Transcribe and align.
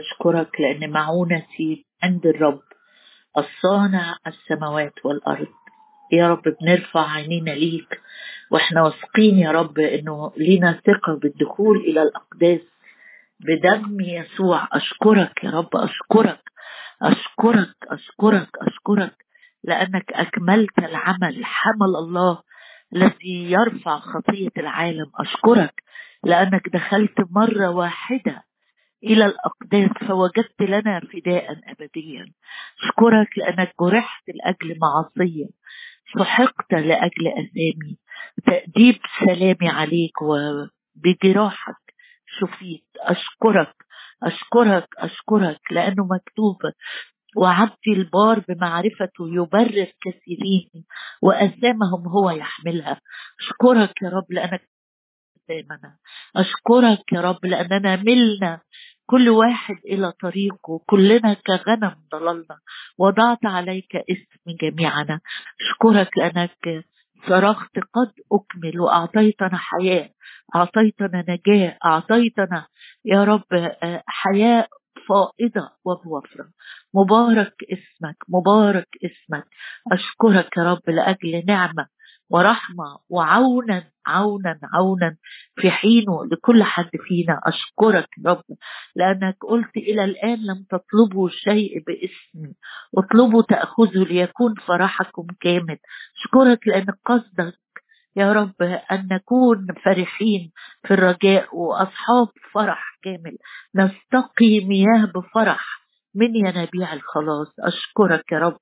أشكرك 0.00 0.60
لأن 0.60 0.90
معونتي 0.90 1.86
عند 2.02 2.26
الرب 2.26 2.62
الصانع 3.38 4.16
السماوات 4.26 4.92
والأرض. 5.04 5.46
يا 6.12 6.28
رب 6.28 6.42
بنرفع 6.60 7.10
عينينا 7.10 7.50
ليك 7.50 8.00
وإحنا 8.50 8.82
واثقين 8.82 9.38
يا 9.38 9.50
رب 9.50 9.78
إنه 9.78 10.32
لينا 10.36 10.80
ثقة 10.86 11.18
بالدخول 11.22 11.76
إلى 11.76 12.02
الأقداس 12.02 12.60
بدم 13.40 14.00
يسوع. 14.00 14.68
أشكرك 14.72 15.44
يا 15.44 15.50
رب 15.50 15.76
أشكرك 15.76 16.40
أشكرك 17.02 17.74
أشكرك 17.88 18.48
أشكرك 18.68 19.16
لأنك 19.64 20.12
أكملت 20.12 20.78
العمل. 20.78 21.44
حمل 21.44 21.96
الله 21.96 22.42
الذي 22.96 23.50
يرفع 23.52 23.98
خطية 23.98 24.50
العالم. 24.58 25.10
أشكرك 25.20 25.82
لأنك 26.24 26.68
دخلت 26.68 27.20
مرة 27.30 27.68
واحدة 27.70 28.42
إلى 29.04 29.26
الأقداس 29.26 30.08
فوجدت 30.08 30.62
لنا 30.62 31.00
فداء 31.00 31.52
أبديا. 31.66 32.32
أشكرك 32.82 33.38
لأنك 33.38 33.72
جرحت 33.80 34.24
لأجل 34.28 34.78
معصية. 34.80 35.46
سحقت 36.18 36.72
لأجل 36.72 37.28
أثامي 37.28 37.98
تأديب 38.46 38.96
سلامي 39.18 39.68
عليك 39.68 40.22
وبجراحك. 40.22 41.94
شفيت. 42.26 42.86
أشكرك. 42.98 43.74
أشكرك. 44.22 44.88
أشكرك. 44.98 45.60
لأنه 45.70 46.04
مكتوب. 46.10 46.56
وعبدي 47.36 47.92
البار 47.92 48.44
بمعرفته 48.48 49.28
يبرر 49.28 49.92
كثيرين 50.02 50.84
وأثامهم 51.22 52.08
هو 52.08 52.30
يحملها. 52.30 53.00
أشكرك 53.40 54.02
يا 54.02 54.08
رب 54.08 54.32
لأنك 54.32 54.68
أثامنا 55.50 55.96
أشكرك 56.36 57.12
يا 57.12 57.20
رب 57.20 57.46
لأننا 57.46 57.96
ملنا 57.96 58.60
كل 59.10 59.28
واحد 59.28 59.76
إلى 59.84 60.12
طريقه. 60.12 60.80
كلنا 60.86 61.34
كغنم 61.34 61.94
ضللنا. 62.12 62.58
وضعت 62.98 63.46
عليك 63.46 63.96
اسم 63.96 64.56
جميعنا. 64.62 65.20
أشكرك 65.60 66.18
لأنك 66.18 66.84
صرخت 67.28 67.74
قد 67.78 68.12
أكمل 68.32 68.80
وأعطيتنا 68.80 69.56
حياة 69.56 70.10
أعطيتنا 70.56 71.24
نجاة. 71.28 71.76
أعطيتنا 71.84 72.66
يا 73.04 73.24
رب 73.24 73.70
حياة 74.06 74.68
فائضة 75.08 75.70
وبوفرة 75.84 76.48
مبارك 76.94 77.54
اسمك. 77.72 78.16
مبارك 78.28 78.88
اسمك. 79.04 79.46
أشكرك 79.92 80.56
يا 80.56 80.62
رب 80.62 80.90
لأجل 80.90 81.44
نعمة. 81.46 81.86
ورحمة 82.30 82.98
وعونا 83.08 83.84
عونا 84.06 84.58
عونا 84.74 85.16
في 85.56 85.70
حينه 85.70 86.24
لكل 86.32 86.62
حد 86.62 86.90
فينا. 87.08 87.40
أشكرك 87.46 88.08
رب 88.26 88.42
لأنك 88.96 89.36
قلت 89.48 89.76
إلى 89.76 90.04
الآن 90.04 90.38
لم 90.46 90.64
تطلبوا 90.70 91.28
شيء 91.28 91.84
باسمي 91.86 92.54
اطلبوا 92.98 93.42
تأخذوا 93.42 94.04
ليكون 94.04 94.54
فرحكم 94.66 95.26
كامل. 95.40 95.78
أشكرك 96.16 96.68
لأن 96.68 96.86
قصدك 97.06 97.58
يا 98.16 98.32
رب 98.32 98.62
أن 98.92 99.08
نكون 99.12 99.66
فرحين 99.84 100.52
في 100.86 100.94
الرجاء 100.94 101.56
وأصحاب 101.56 102.28
فرح 102.52 102.98
كامل. 103.02 103.36
نستقي 103.74 104.60
مياه 104.64 105.12
بفرح. 105.14 105.79
من 106.14 106.36
ينابيع 106.36 106.92
الخلاص 106.92 107.48
أشكرك 107.60 108.32
يا 108.32 108.38
رب 108.38 108.58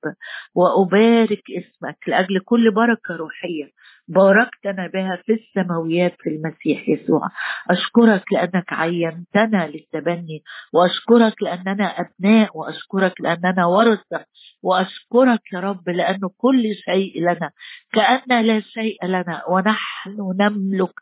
وأبارك 0.55 1.43
اسمك 1.57 1.97
لأجل 2.07 2.39
كل 2.45 2.71
بركة 2.71 3.15
روحية 3.15 3.71
باركتنا 4.07 4.87
بها 4.87 5.21
في 5.25 5.33
السماويات 5.33 6.15
في 6.19 6.29
المسيح 6.29 6.89
يسوع. 6.89 7.21
أشكرك 7.69 8.33
لأنك 8.33 8.73
عينتنا 8.73 9.67
للتبني 9.67 10.43
وأشكرك 10.73 11.41
لأننا 11.43 11.83
أبناء 11.85 12.57
وأشكرك 12.57 13.21
لأننا 13.21 13.65
ورثة 13.65 14.25
وأشكرك 14.63 15.41
يا 15.53 15.59
رب 15.59 15.89
لأنه 15.89 16.29
كل 16.37 16.63
شيء 16.85 17.21
لنا 17.21 17.51
كأن 17.93 18.45
لا 18.45 18.59
شيء 18.61 19.05
لنا 19.05 19.43
ونحن 19.49 20.17
نملك 20.39 20.93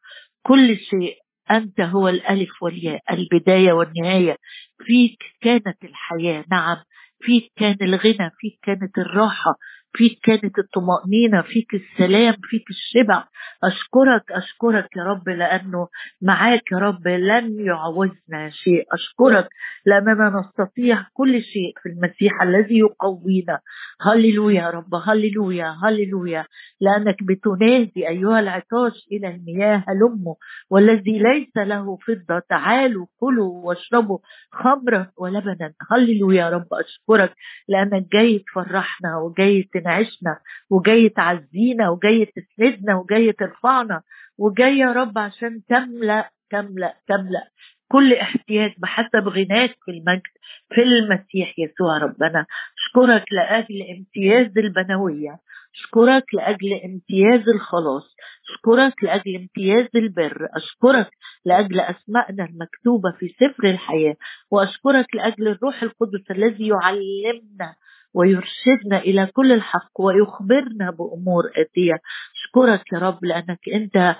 كل 0.44 0.78
شيء. 0.78 1.27
أنت 1.52 1.82
هو 1.82 2.08
الألف 2.10 2.64
والياء 2.64 3.02
البداية 3.12 3.74
والنهاية. 3.74 4.38
فيك 4.86 5.24
كانت 5.42 5.84
الحياة 5.84 6.46
نعم. 6.52 6.78
فيك 7.22 7.52
كان 7.56 7.78
الغنى 7.82 8.32
فيك 8.40 8.60
كانت 8.64 8.98
الراحة. 8.98 9.56
فيك 9.98 10.20
كانت 10.24 10.60
الطمأنينة 10.60 11.42
فيك 11.42 11.74
السلام 11.74 12.34
فيك 12.44 12.64
الشبع. 12.70 13.24
أشكرك 13.64 14.32
أشكرك 14.32 14.90
يا 14.98 15.04
رب 15.04 15.30
لأنه 15.30 15.88
معاك 16.22 16.72
يا 16.72 16.78
رب 16.78 17.08
لن 17.08 17.60
يعوزنا 17.60 18.50
شيء. 18.50 18.86
أشكرك 18.94 19.48
لأننا 19.86 20.34
نستطيع 20.40 21.06
كل 21.14 21.42
شيء 21.42 21.74
في 21.84 21.90
المسيح 21.90 22.42
الذي 22.42 22.78
يقوينا. 22.80 23.60
هللويا 24.02 24.62
يا 24.62 24.70
رب 24.70 24.96
هللويا 24.96 25.76
هللويا. 25.84 26.46
لأنك 26.82 27.24
بتنادي 27.24 28.08
أيها 28.08 28.40
العطاش 28.40 29.08
إلى 29.12 29.28
المياه 29.28 29.84
هلموا 29.88 30.36
والذي 30.70 31.20
ليس 31.20 31.58
له 31.58 31.98
فضة. 32.08 32.40
تعالوا 32.50 33.06
كلوا 33.20 33.66
واشربوا 33.68 34.20
خمرا 34.52 35.12
ولبنا. 35.18 35.74
هللويا 35.92 36.38
يا 36.38 36.50
رب 36.50 36.68
أشكرك 36.74 37.34
لأنك 37.68 38.12
جاي 38.14 38.40
تفرحنا 38.40 39.18
وجاي 39.18 39.64
تنعشنا 39.88 40.40
وجاي 40.70 41.10
تعزينا 41.10 41.90
وجاي 41.90 42.26
تسندنا 42.26 42.96
وجاي 42.96 43.32
ترفعنا 43.32 44.02
وجاي 44.38 44.78
يا 44.78 44.92
رب 44.92 45.18
عشان 45.18 45.62
تملأ 45.70 46.30
تملأ 46.52 46.94
تملأ 47.08 47.48
كل 47.92 48.14
احتياج 48.14 48.72
بحسب 48.78 49.28
غناك 49.28 49.76
في 49.86 49.92
المجد 49.92 50.22
في 50.76 50.82
المسيح 50.84 51.54
يسوع 51.60 51.98
ربنا. 51.98 52.46
أشكرك 52.78 53.26
لأجل 53.34 53.82
امتياز 53.98 54.58
البنوية 54.58 55.40
أشكرك 55.76 56.24
لأجل 56.34 56.74
امتياز 56.74 57.50
الخلاص 57.50 58.16
أشكرك 58.50 59.04
لأجل 59.04 59.36
امتياز 59.36 59.88
البر 59.96 60.48
أشكرك 60.56 61.10
لأجل 61.46 61.80
اسمائنا 61.80 62.46
المكتوبة 62.46 63.12
في 63.20 63.28
سفر 63.40 63.64
الحياة 63.70 64.16
وأشكرك 64.52 65.16
لأجل 65.16 65.48
الروح 65.48 65.84
القدس 65.84 66.32
الذي 66.32 66.68
يعلمنا 66.68 67.76
ويرشدنا 68.18 68.98
إلى 68.98 69.26
كل 69.26 69.52
الحق 69.52 70.02
ويخبرنا 70.02 70.92
بأمور 70.92 71.44
أتية. 71.56 72.00
اشكرك 72.36 72.94
يا 72.94 73.00
رب 73.00 73.26
لأنك 73.26 73.70
أنت 73.74 74.16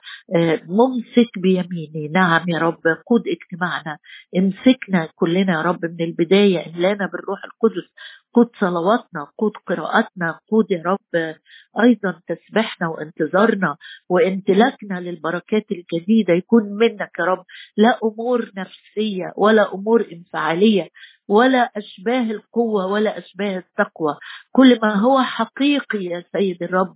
ممسك 0.68 1.32
بيميني. 1.38 2.08
نعم 2.14 2.44
يا 2.48 2.60
رب 2.60 2.82
قود 3.06 3.24
اجتماعنا. 3.28 3.98
امسكنا 4.38 5.10
كلنا 5.16 5.54
يا 5.54 5.62
رب 5.62 5.86
من 5.86 6.02
البداية. 6.02 6.68
املانا 6.68 7.10
بالروح 7.14 7.40
القدس. 7.46 7.88
قود 8.34 8.50
صلواتنا 8.60 9.28
قود 9.38 9.52
قراءاتنا 9.68 10.40
قود 10.52 10.72
يا 10.72 10.84
رب 10.86 11.36
أيضا 11.84 12.22
تسبحنا 12.28 12.88
وانتظارنا. 12.88 13.78
وامتلاكنا 14.10 15.00
للبركات 15.00 15.66
الجديدة 15.72 16.34
يكون 16.34 16.64
منك 16.64 17.12
يا 17.20 17.26
رب. 17.26 17.44
لا 17.78 18.00
أمور 18.04 18.52
نفسية 18.58 19.34
ولا 19.38 19.74
أمور 19.74 20.06
إنفعالية. 20.14 20.90
ولا 21.28 21.72
أشباه 21.78 22.22
القوة 22.32 22.86
ولا 22.86 23.18
أشباه 23.18 23.58
التقوى. 23.58 24.18
كل 24.52 24.80
ما 24.84 24.96
هو 24.96 25.22
حقيقي 25.22 26.04
يا 26.04 26.24
سيد 26.32 26.64
الرب 26.64 26.96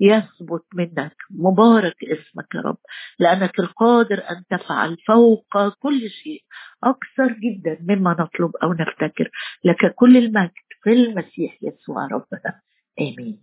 يثبت 0.00 0.64
منك. 0.74 1.16
مبارك 1.30 1.96
اسمك 2.04 2.54
يا 2.54 2.60
رب. 2.60 2.78
لأنك 3.18 3.58
القادر 3.60 4.18
أن 4.30 4.44
تفعل 4.50 4.96
فوق 5.08 5.68
كل 5.78 6.10
شيء. 6.10 6.42
أكثر 6.84 7.32
جدا 7.32 7.78
مما 7.80 8.10
نطلب 8.20 8.56
أو 8.62 8.72
نفتكر. 8.72 9.30
لك 9.64 9.94
كل 9.94 10.16
المجد 10.16 10.50
في 10.82 10.90
المسيح 10.92 11.58
يسوع 11.62 12.06
ربنا 12.06 12.60
آمين. 13.00 13.42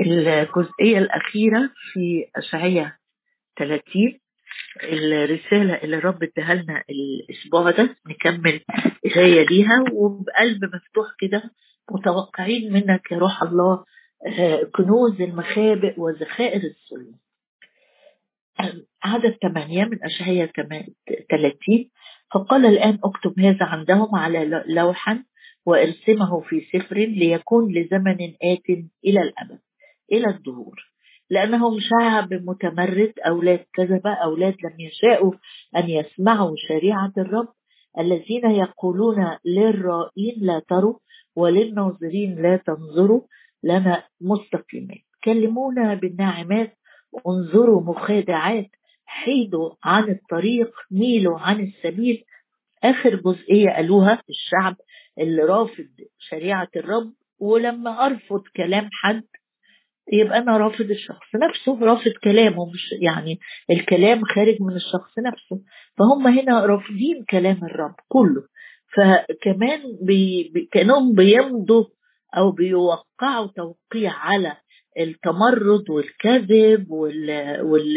الجزئية 0.00 0.98
الأخيرة 0.98 1.70
في 1.92 2.24
أشعية 2.36 2.98
30 3.58 4.20
الرسالة 4.82 5.74
اللي 5.74 5.96
الرب 5.96 6.22
اداها 6.22 6.54
لنا 6.54 6.84
الأسبوع 6.90 7.70
ده 7.70 7.96
نكمل 8.08 8.60
قراية 9.14 9.46
ليها 9.46 9.84
وبقلب 9.92 10.64
مفتوح 10.64 11.06
كده 11.18 11.42
متوقعين 11.90 12.72
منك 12.72 13.12
يا 13.12 13.18
روح 13.18 13.42
الله 13.42 13.84
كنوز 14.74 15.20
المخابئ 15.22 16.00
وذخائر 16.00 16.60
السلم. 16.62 17.14
عدد 19.02 19.36
ثمانية 19.42 19.84
من 19.84 20.04
أشعية 20.04 20.52
30 21.30 21.90
فقال 22.34 22.66
الآن 22.66 22.98
اكتب 23.04 23.40
هذا 23.40 23.64
عندهم 23.66 24.14
على 24.14 24.64
لوحا 24.68 25.24
وارسمه 25.66 26.40
في 26.40 26.60
سفر 26.60 26.96
ليكون 26.96 27.72
لزمن 27.74 28.20
آت 28.42 28.68
إلى 29.04 29.20
الأبد 29.22 29.58
إلى 30.12 30.26
الدهور. 30.28 30.91
لأنهم 31.32 31.78
شعب 31.80 32.34
متمرد 32.34 33.12
أولاد 33.26 33.64
كذبة 33.74 34.10
أولاد 34.24 34.54
لم 34.64 34.80
يشاءوا 34.80 35.32
أن 35.76 35.88
يسمعوا 35.90 36.54
شريعة 36.68 37.12
الرب. 37.18 37.48
الذين 37.98 38.50
يقولون 38.50 39.36
للرائين 39.44 40.34
لا 40.40 40.62
تروا 40.68 40.94
وللناظرين 41.36 42.42
لا 42.42 42.56
تنظروا 42.56 43.20
لنا 43.64 44.04
مستقيمات 44.20 44.98
كلمونا 45.24 45.94
بالناعمات 45.94 46.76
انظروا 47.28 47.82
مخادعات 47.82 48.70
حيدوا 49.06 49.70
عن 49.84 50.10
الطريق 50.10 50.70
ميلوا 50.90 51.38
عن 51.38 51.60
السبيل. 51.60 52.24
آخر 52.84 53.16
جزئية 53.16 53.70
قالوها 53.70 54.22
الشعب 54.30 54.76
اللي 55.18 55.42
رافض 55.42 55.88
شريعة 56.18 56.68
الرب. 56.76 57.12
ولما 57.38 58.06
أرفض 58.06 58.42
كلام 58.56 58.88
حد 58.92 59.24
يبقى 60.12 60.38
أنا 60.38 60.56
رافض 60.56 60.90
الشخص 60.90 61.34
نفسه 61.34 61.84
رافض 61.84 62.12
كلامه 62.24 62.70
مش 62.72 62.92
يعني 63.00 63.38
الكلام 63.70 64.24
خارج 64.24 64.56
من 64.62 64.76
الشخص 64.76 65.18
نفسه. 65.18 65.60
فهم 65.98 66.26
هنا 66.26 66.66
رافضين 66.66 67.24
كلام 67.30 67.64
الرب 67.64 67.94
كله. 68.08 68.42
فكمان 68.96 69.80
بي 70.02 70.52
كأنهم 70.72 71.14
بيمضوا 71.14 71.84
أو 72.36 72.50
بيوقعوا 72.52 73.46
توقيع 73.56 74.12
على 74.12 74.56
التمرد 74.98 75.90
والكذب 75.90 76.90
وال, 76.90 77.60
وال 77.62 77.96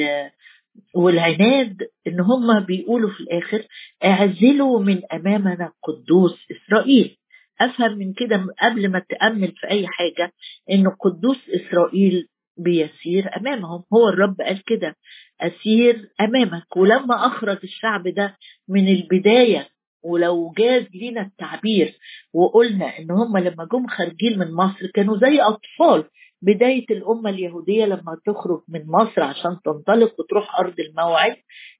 والعناد 0.96 1.78
إن 2.08 2.20
هم 2.20 2.60
بيقولوا 2.60 3.10
في 3.10 3.20
الآخر 3.20 3.66
اعزلوا 4.06 4.80
من 4.80 5.02
أمامنا 5.14 5.72
قدوس 5.84 6.46
إسرائيل. 6.52 7.18
أفهم 7.62 7.98
من 7.98 8.14
كده 8.14 8.46
قبل 8.62 8.90
ما 8.92 9.00
تأمل 9.10 9.52
في 9.52 9.68
أي 9.70 9.88
حاجة 9.88 10.34
إن 10.72 10.88
قدوس 10.90 11.38
إسرائيل 11.50 12.28
بيسير 12.58 13.38
أمامهم. 13.38 13.84
هو 13.94 14.10
الرب 14.10 14.42
قال 14.42 14.64
كده 14.64 14.96
أسير 15.42 16.10
أمامك. 16.22 16.78
ولما 16.78 17.28
أخرج 17.28 17.58
الشعب 17.64 18.08
ده 18.08 18.38
من 18.70 18.88
البداية 18.88 19.70
ولو 20.04 20.54
جاز 20.58 20.84
لينا 20.94 21.22
التعبير 21.22 21.98
وقلنا 22.34 23.00
إن 23.00 23.12
هم 23.12 23.38
لما 23.38 23.68
جم 23.72 23.88
خارجين 23.88 24.40
من 24.40 24.54
مصر 24.54 24.88
كانوا 24.94 25.18
زي 25.18 25.40
أطفال 25.42 26.04
بداية 26.42 26.86
الأمة 26.92 27.30
اليهودية 27.30 27.86
لما 27.86 28.18
تخرج 28.26 28.62
من 28.70 28.82
مصر 28.88 29.22
عشان 29.24 29.58
تنطلق 29.66 30.20
وتروح 30.20 30.60
أرض 30.60 30.80
الموعد 30.80 31.36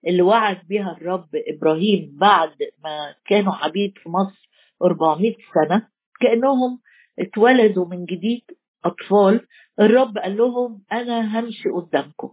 اللي 0.08 0.22
وعد 0.22 0.58
بها 0.70 0.98
الرب 1.02 1.30
إبراهيم 1.36 2.18
بعد 2.20 2.52
ما 2.84 3.16
كانوا 3.28 3.54
عبيد 3.54 3.94
في 4.04 4.10
مصر. 4.10 4.45
400 4.84 5.36
سنة. 5.54 5.88
كأنهم 6.22 6.80
اتولدوا 7.20 7.86
من 7.86 8.06
جديد 8.06 8.42
أطفال. 8.86 9.48
الرب 9.80 10.18
قال 10.18 10.38
لهم 10.38 10.82
أنا 10.92 11.40
همشي 11.40 11.70
قدامكم. 11.70 12.32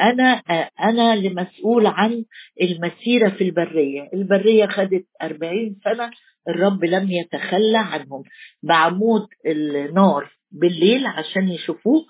أنا 0.00 0.42
أنا 0.80 1.14
اللي 1.14 1.28
مسؤول 1.28 1.86
عن 1.86 2.24
المسيرة 2.62 3.28
في 3.28 3.44
البرية. 3.44 4.10
البرية 4.14 4.66
خدت 4.66 5.06
40 5.22 5.76
سنة. 5.84 6.10
الرب 6.48 6.84
لم 6.84 7.10
يتخلى 7.10 7.78
عنهم. 7.78 8.22
بعمود 8.62 9.26
النار 9.46 10.30
بالليل 10.52 11.06
عشان 11.06 11.48
يشوفوه 11.48 12.04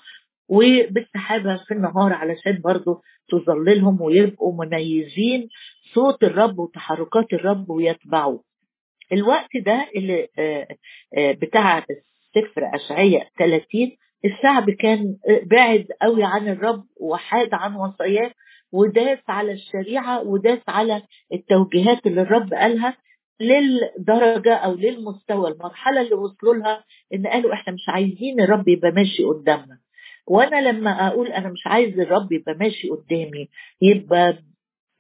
وبالسحابة 0.48 1.56
في 1.56 1.74
النهار 1.74 2.12
علشان 2.12 2.60
برضه 2.64 3.02
تظللهم 3.28 4.00
ويبقوا 4.00 4.64
مميزين 4.64 5.48
صوت 5.94 6.24
الرب 6.24 6.58
وتحركات 6.58 7.32
الرب 7.32 7.70
ويتبعوه. 7.70 8.44
الوقت 9.12 9.56
ده 9.56 9.86
اللي 9.96 10.28
بتاع 11.16 11.84
سفر 12.34 12.70
أشعية 12.74 13.28
30 13.38 13.66
الشعب 14.24 14.70
كان 14.70 15.16
بعد 15.42 15.86
قوي 16.02 16.24
عن 16.24 16.48
الرب 16.48 16.84
وحاد 17.00 17.48
عن 17.54 17.74
وصاياه 17.76 18.30
وداس 18.72 19.18
على 19.28 19.52
الشريعة 19.52 20.22
وداس 20.22 20.58
على 20.68 21.02
التوجيهات 21.32 22.06
اللي 22.06 22.22
الرب 22.22 22.54
قالها 22.54 22.96
للدرجة 23.40 24.54
أو 24.54 24.74
للمستوى 24.74 25.50
المرحلة 25.50 26.00
اللي 26.00 26.14
وصلوا 26.14 26.54
لها 26.54 26.84
إن 27.14 27.26
قالوا 27.26 27.52
إحنا 27.52 27.72
مش 27.72 27.88
عايزين 27.88 28.40
الرب 28.40 28.68
يبقى 28.68 28.90
ماشي 28.90 29.22
قدامنا. 29.24 29.78
وأنا 30.26 30.70
لما 30.70 31.08
أقول 31.08 31.26
أنا 31.32 31.48
مش 31.48 31.66
عايز 31.66 32.00
الرب 32.00 32.32
يبقى 32.32 32.54
ماشي 32.54 32.88
قدامي 32.88 33.48
يبقى 33.82 34.38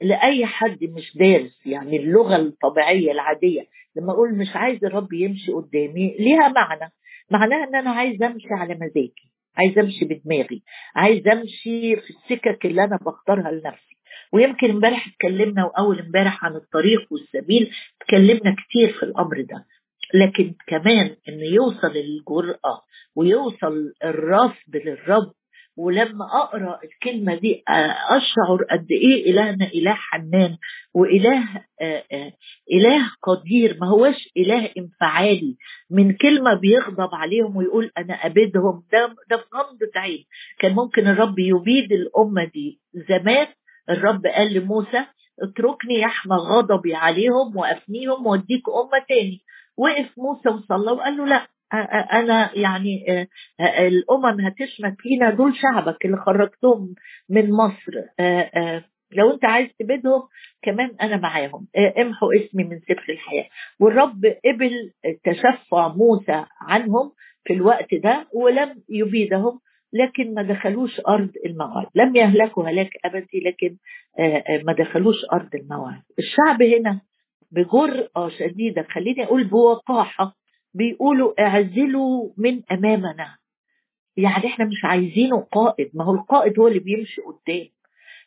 لأي 0.00 0.46
حد 0.46 0.84
مش 0.84 1.16
دارس 1.16 1.66
يعني 1.66 1.96
اللغة 1.96 2.36
الطبيعية 2.36 3.12
العادية 3.12 3.66
لما 3.98 4.12
أقول 4.12 4.34
مش 4.38 4.48
عايز 4.54 4.84
الرب 4.84 5.12
يمشي 5.12 5.52
قدامي 5.52 6.16
ليها 6.18 6.48
معنى. 6.48 6.92
معناها 7.30 7.64
إن 7.68 7.74
أنا 7.74 7.90
عايز 7.90 8.22
أمشي 8.22 8.48
على 8.50 8.74
مزاجي 8.74 9.30
عايز 9.56 9.78
أمشي 9.78 10.04
بدماغي 10.04 10.62
عايز 10.96 11.28
أمشي 11.28 11.96
في 11.96 12.10
السكك 12.10 12.66
اللي 12.66 12.84
أنا 12.84 12.96
بختارها 12.96 13.50
لنفسي. 13.52 13.96
ويمكن 14.32 14.70
امبارح 14.70 15.08
اتكلمنا 15.08 15.64
وأول 15.64 15.98
امبارح 16.00 16.44
عن 16.44 16.56
الطريق 16.56 17.00
والسبيل 17.12 17.70
اتكلمنا 18.02 18.56
كتير 18.58 18.92
في 18.92 19.02
الأمر 19.02 19.40
ده. 19.40 19.66
لكن 20.14 20.54
كمان 20.66 21.16
ان 21.28 21.40
يوصل 21.54 21.96
الجرأة 21.96 22.82
ويوصل 23.16 23.92
الرفض 24.04 24.76
للرب 24.76 25.32
ولما 25.78 26.24
أقرأ 26.42 26.78
الكلمة 26.84 27.34
دي 27.34 27.62
أشعر 28.10 28.64
قد 28.70 28.86
إيه 28.90 29.30
الهنا 29.30 29.66
إله 29.74 29.94
حنان 29.94 30.56
وإله 30.94 31.44
إله 32.72 33.10
قدير 33.22 33.76
ما 33.80 33.86
هوش 33.86 34.28
إله 34.36 34.70
انفعالي. 34.78 35.56
من 35.90 36.12
كلمة 36.12 36.54
بيغضب 36.54 37.14
عليهم 37.14 37.56
ويقول 37.56 37.90
أنا 37.98 38.14
ابيدهم 38.14 38.82
ده 38.92 39.14
ده 39.30 39.36
في 39.36 39.44
غمضة 39.54 39.92
عين. 39.96 40.24
كان 40.58 40.72
ممكن 40.74 41.06
الرب 41.06 41.38
يبيد 41.38 41.92
الأمة 41.92 42.44
دي. 42.44 42.80
زمان 43.08 43.46
الرب 43.90 44.26
قال 44.26 44.54
لموسى 44.54 45.04
اتركني 45.42 46.00
يحمى 46.00 46.36
غضبي 46.36 46.94
عليهم 46.94 47.56
وأفنيهم 47.56 48.26
وأديك 48.26 48.62
أمة 48.68 49.04
تاني. 49.08 49.40
وقف 49.76 50.08
موسى 50.18 50.48
وصلى 50.48 50.90
وقال 50.92 51.16
له 51.16 51.26
لا 51.26 51.46
أنا 52.12 52.50
يعني 52.58 53.04
الأمم 53.60 54.40
هتشمت 54.40 54.94
فينا 54.98 55.30
دول 55.30 55.52
شعبك 55.56 56.04
اللي 56.04 56.16
خرجتهم 56.16 56.94
من 57.28 57.50
مصر 57.52 57.92
لو 59.12 59.30
أنت 59.34 59.44
عايز 59.44 59.68
تبيدهم 59.78 60.22
كمان 60.62 60.90
أنا 61.02 61.16
معاهم. 61.16 61.66
امحوا 61.98 62.28
اسمي 62.40 62.64
من 62.64 62.80
سفر 62.80 63.12
الحياة. 63.12 63.46
والرب 63.80 64.24
قبل 64.44 64.92
تشفع 65.24 65.88
موسى 65.88 66.44
عنهم 66.60 67.12
في 67.44 67.52
الوقت 67.52 67.94
ده 67.94 68.26
ولم 68.34 68.82
يبيدهم 68.88 69.60
لكن 69.92 70.34
ما 70.34 70.42
دخلوش 70.42 71.00
أرض 71.08 71.30
الموعد. 71.46 71.86
لم 71.94 72.16
يهلكوا 72.16 72.68
هلاك 72.68 72.90
أبدي 73.04 73.40
لكن 73.46 73.76
ما 74.66 74.72
دخلوش 74.72 75.16
أرض 75.32 75.54
الموعد. 75.54 76.02
الشعب 76.18 76.62
هنا 76.62 77.00
بجرأة 77.52 78.28
شديدة. 78.28 78.82
خليني 78.82 79.24
أقول 79.24 79.44
بوقاحة. 79.44 80.37
بيقولوا 80.74 81.42
اعزلوا 81.42 82.30
من 82.36 82.62
أمامنا. 82.72 83.36
يعني 84.16 84.46
إحنا 84.46 84.64
مش 84.64 84.84
عايزينه 84.84 85.40
قائد 85.52 85.90
ما 85.94 86.04
هو 86.04 86.14
القائد 86.14 86.58
هو 86.58 86.68
اللي 86.68 86.78
بيمشي 86.78 87.20
قدام. 87.20 87.68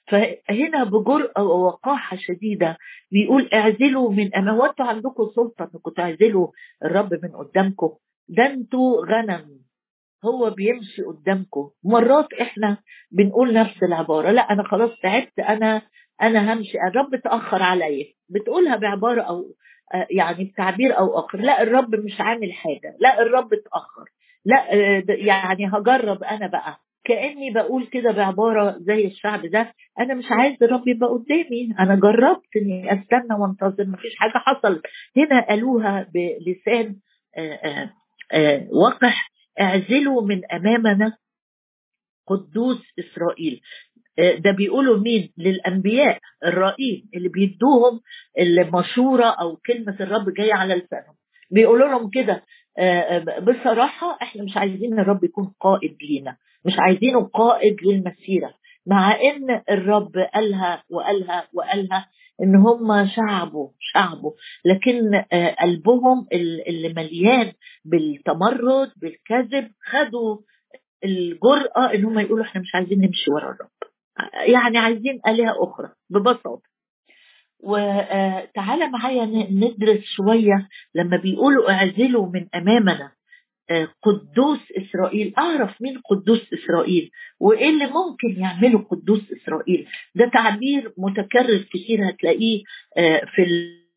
فهنا 0.07 0.83
بجرأة 0.83 1.43
ووقاحة 1.43 2.17
شديدة 2.17 2.77
بيقول 3.11 3.49
اعزلوا 3.53 4.11
من 4.11 4.35
أمام 4.35 4.59
وانتوا 4.59 4.85
عندكم 4.85 5.29
سلطة 5.35 5.63
انكم 5.75 5.91
تعزلوا 5.91 6.47
الرب 6.85 7.13
من 7.13 7.29
قدامكم؟ 7.35 7.93
ده 8.29 8.45
أنتوا 8.45 9.05
غنم. 9.05 9.61
هو 10.25 10.49
بيمشي 10.49 11.01
قدامكم. 11.01 11.69
مرات 11.83 12.33
إحنا 12.33 12.77
بنقول 13.11 13.53
نفس 13.53 13.83
العبارة 13.83 14.31
لا 14.31 14.41
أنا 14.41 14.63
خلاص 14.63 14.91
تعبت 15.03 15.39
أنا 15.39 15.81
أنا 16.21 16.53
همشي. 16.53 16.77
الرب 16.87 17.13
اتاخر 17.13 17.63
عليا. 17.63 18.05
بتقولها 18.29 18.75
بعبارة 18.75 19.21
أو 19.21 19.43
يعني 20.09 20.43
بتعبير 20.43 20.97
أو 20.97 21.19
اخر 21.19 21.37
لا 21.39 21.61
الرب 21.63 21.95
مش 21.95 22.21
عامل 22.21 22.53
حاجة. 22.53 22.95
لا 22.99 23.21
الرب 23.21 23.53
اتأخر. 23.53 24.05
لا 24.45 24.65
يعني 25.15 25.67
هجرب 25.73 26.23
أنا 26.23 26.47
بقى. 26.47 26.77
كأني 27.03 27.51
بقول 27.51 27.87
كده 27.87 28.11
بعبارة 28.11 28.75
زي 28.79 29.07
الشعب 29.07 29.45
ده. 29.45 29.73
أنا 29.99 30.13
مش 30.13 30.25
عايز 30.31 30.63
الرب 30.63 30.87
يبقى 30.87 31.09
قدامي. 31.09 31.75
أنا 31.79 31.95
جربت 31.95 32.55
إني 32.57 32.93
أستنى 32.93 33.35
وانتظر. 33.39 33.85
مفيش 33.87 34.15
حاجة 34.17 34.31
حصلت. 34.35 34.81
هنا 35.17 35.39
قالوها 35.47 36.07
بلسان 36.45 36.95
وقح 38.71 39.31
اعزلوا 39.61 40.21
من 40.21 40.41
أمامنا 40.53 41.17
قدوس 42.27 42.81
إسرائيل. 42.99 43.61
ده 44.17 44.51
بيقولوا 44.51 44.97
مين؟ 44.99 45.33
للأنبياء 45.37 46.19
الرائين 46.45 47.09
اللي 47.15 47.29
بيدوهم 47.29 48.01
المشورة 48.39 49.25
أو 49.25 49.55
كلمة 49.55 49.95
الرب 49.99 50.33
جاية 50.33 50.53
على 50.53 50.75
لسانهم. 50.75 51.15
بيقولوا 51.51 51.87
لهم 51.87 52.09
كده 52.09 52.43
بصراحة 53.41 54.17
إحنا 54.21 54.43
مش 54.43 54.57
عايزين 54.57 54.99
الرب 54.99 55.23
يكون 55.23 55.53
قائد 55.59 55.97
لينا 56.01 56.37
مش 56.65 56.73
عايزينه 56.79 57.23
قائد 57.33 57.75
للمسيرة 57.83 58.53
مع 58.85 59.11
إن 59.21 59.61
الرب 59.69 60.11
قالها 60.33 60.83
وقالها 60.89 61.47
وقالها 61.53 62.09
إن 62.43 62.55
هم 62.55 63.07
شعبه 63.07 63.71
شعبه. 63.79 64.33
لكن 64.65 65.15
قلبهم 65.61 66.27
اللي 66.67 66.93
مليان 66.95 67.51
بالتمرد 67.85 68.91
بالكذب 68.97 69.71
خدوا 69.85 70.37
الجرأة 71.03 71.93
إن 71.93 72.05
هم 72.05 72.19
يقولوا 72.19 72.45
إحنا 72.45 72.61
مش 72.61 72.75
عايزين 72.75 72.97
نمشي 73.01 73.31
ورا 73.31 73.51
الرب. 73.51 73.69
يعني 74.47 74.77
عايزين 74.77 75.19
آلهة 75.27 75.53
أخرى 75.63 75.89
ببساطة. 76.09 76.71
وتعالى 77.63 78.87
معايا 78.87 79.25
ندرس 79.51 80.03
شوية 80.03 80.67
لما 80.95 81.17
بيقولوا 81.17 81.71
اعزلوا 81.71 82.29
من 82.33 82.47
أمامنا 82.55 83.11
قدوس 84.03 84.59
إسرائيل. 84.77 85.33
أعرف 85.37 85.81
مين 85.81 85.97
قدوس 86.09 86.53
إسرائيل؟ 86.53 87.11
وإيه 87.39 87.69
اللي 87.69 87.85
ممكن 87.85 88.41
يعمله 88.41 88.79
قدوس 88.79 89.31
إسرائيل؟ 89.31 89.87
ده 90.15 90.29
تعبير 90.33 90.93
متكرر 90.97 91.57
كتير 91.57 92.09
هتلاقيه 92.09 92.63
في 93.35 93.45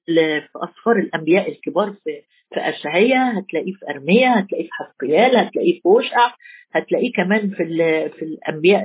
في 0.07 0.49
أسفار 0.57 0.97
الأنبياء 0.99 1.51
الكبار 1.51 1.93
في 1.93 2.11
في 2.55 2.61
اشعياء 2.61 3.39
هتلاقيه 3.39 3.73
في 3.73 3.91
ارميا 3.91 4.41
هتلاقيه 4.41 4.65
في 4.65 4.71
حسقيال 4.73 5.37
هتلاقيه 5.37 5.73
في 5.73 5.81
هوشع 5.87 6.35
هتلاقيه 6.73 7.13
كمان 7.13 7.51
في 7.51 7.65
في 8.19 8.23
الأنبياء 8.25 8.85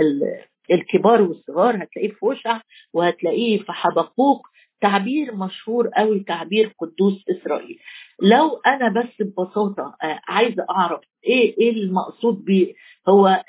الكبار 0.71 1.21
والصغار 1.21 1.75
هتلاقيه 1.83 2.09
في 2.09 2.17
هوشع 2.23 2.61
وهتلاقيه 2.93 3.57
في 3.57 3.71
حبقوق. 3.71 4.41
تعبير 4.81 5.35
مشهور 5.35 5.87
قوي 5.87 6.19
تعبير 6.19 6.73
قدوس 6.79 7.23
إسرائيل. 7.29 7.79
لو 8.21 8.57
أنا 8.67 9.01
بس 9.01 9.21
ببساطة 9.21 9.95
عايزة 10.27 10.65
أعرف 10.69 11.01
إيه 11.27 11.57
إيه 11.57 11.71
المقصود 11.71 12.45
بيه. 12.45 12.73
هو 13.09 13.43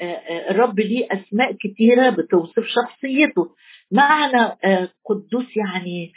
الرب 0.51 0.81
ليه 0.81 1.07
أسماء 1.11 1.53
كتيرة 1.53 2.11
بتوصف 2.11 2.65
شخصيته. 2.67 3.55
معنى 3.93 4.59
قدوس 5.05 5.57
يعني 5.57 6.13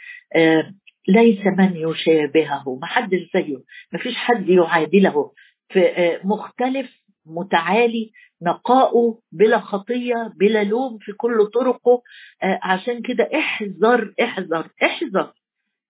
ليس 1.08 1.46
من 1.58 1.76
يشابهه. 1.76 2.78
ما 2.80 2.86
حدش 2.86 3.30
زيه. 3.34 3.56
ما 3.92 3.98
فيش 3.98 4.14
حد 4.16 4.48
يعادله. 4.48 5.32
في 5.68 6.18
مختلف 6.24 6.90
متعالي 7.26 8.10
نقاؤه 8.42 9.20
بلا 9.32 9.58
خطية 9.58 10.32
بلا 10.40 10.64
لوم 10.64 10.98
في 10.98 11.12
كل 11.12 11.46
طرقه. 11.54 12.02
عشان 12.42 13.02
كده 13.02 13.30
احذر 13.34 14.14
احذر 14.22 14.68
احذر. 14.82 15.32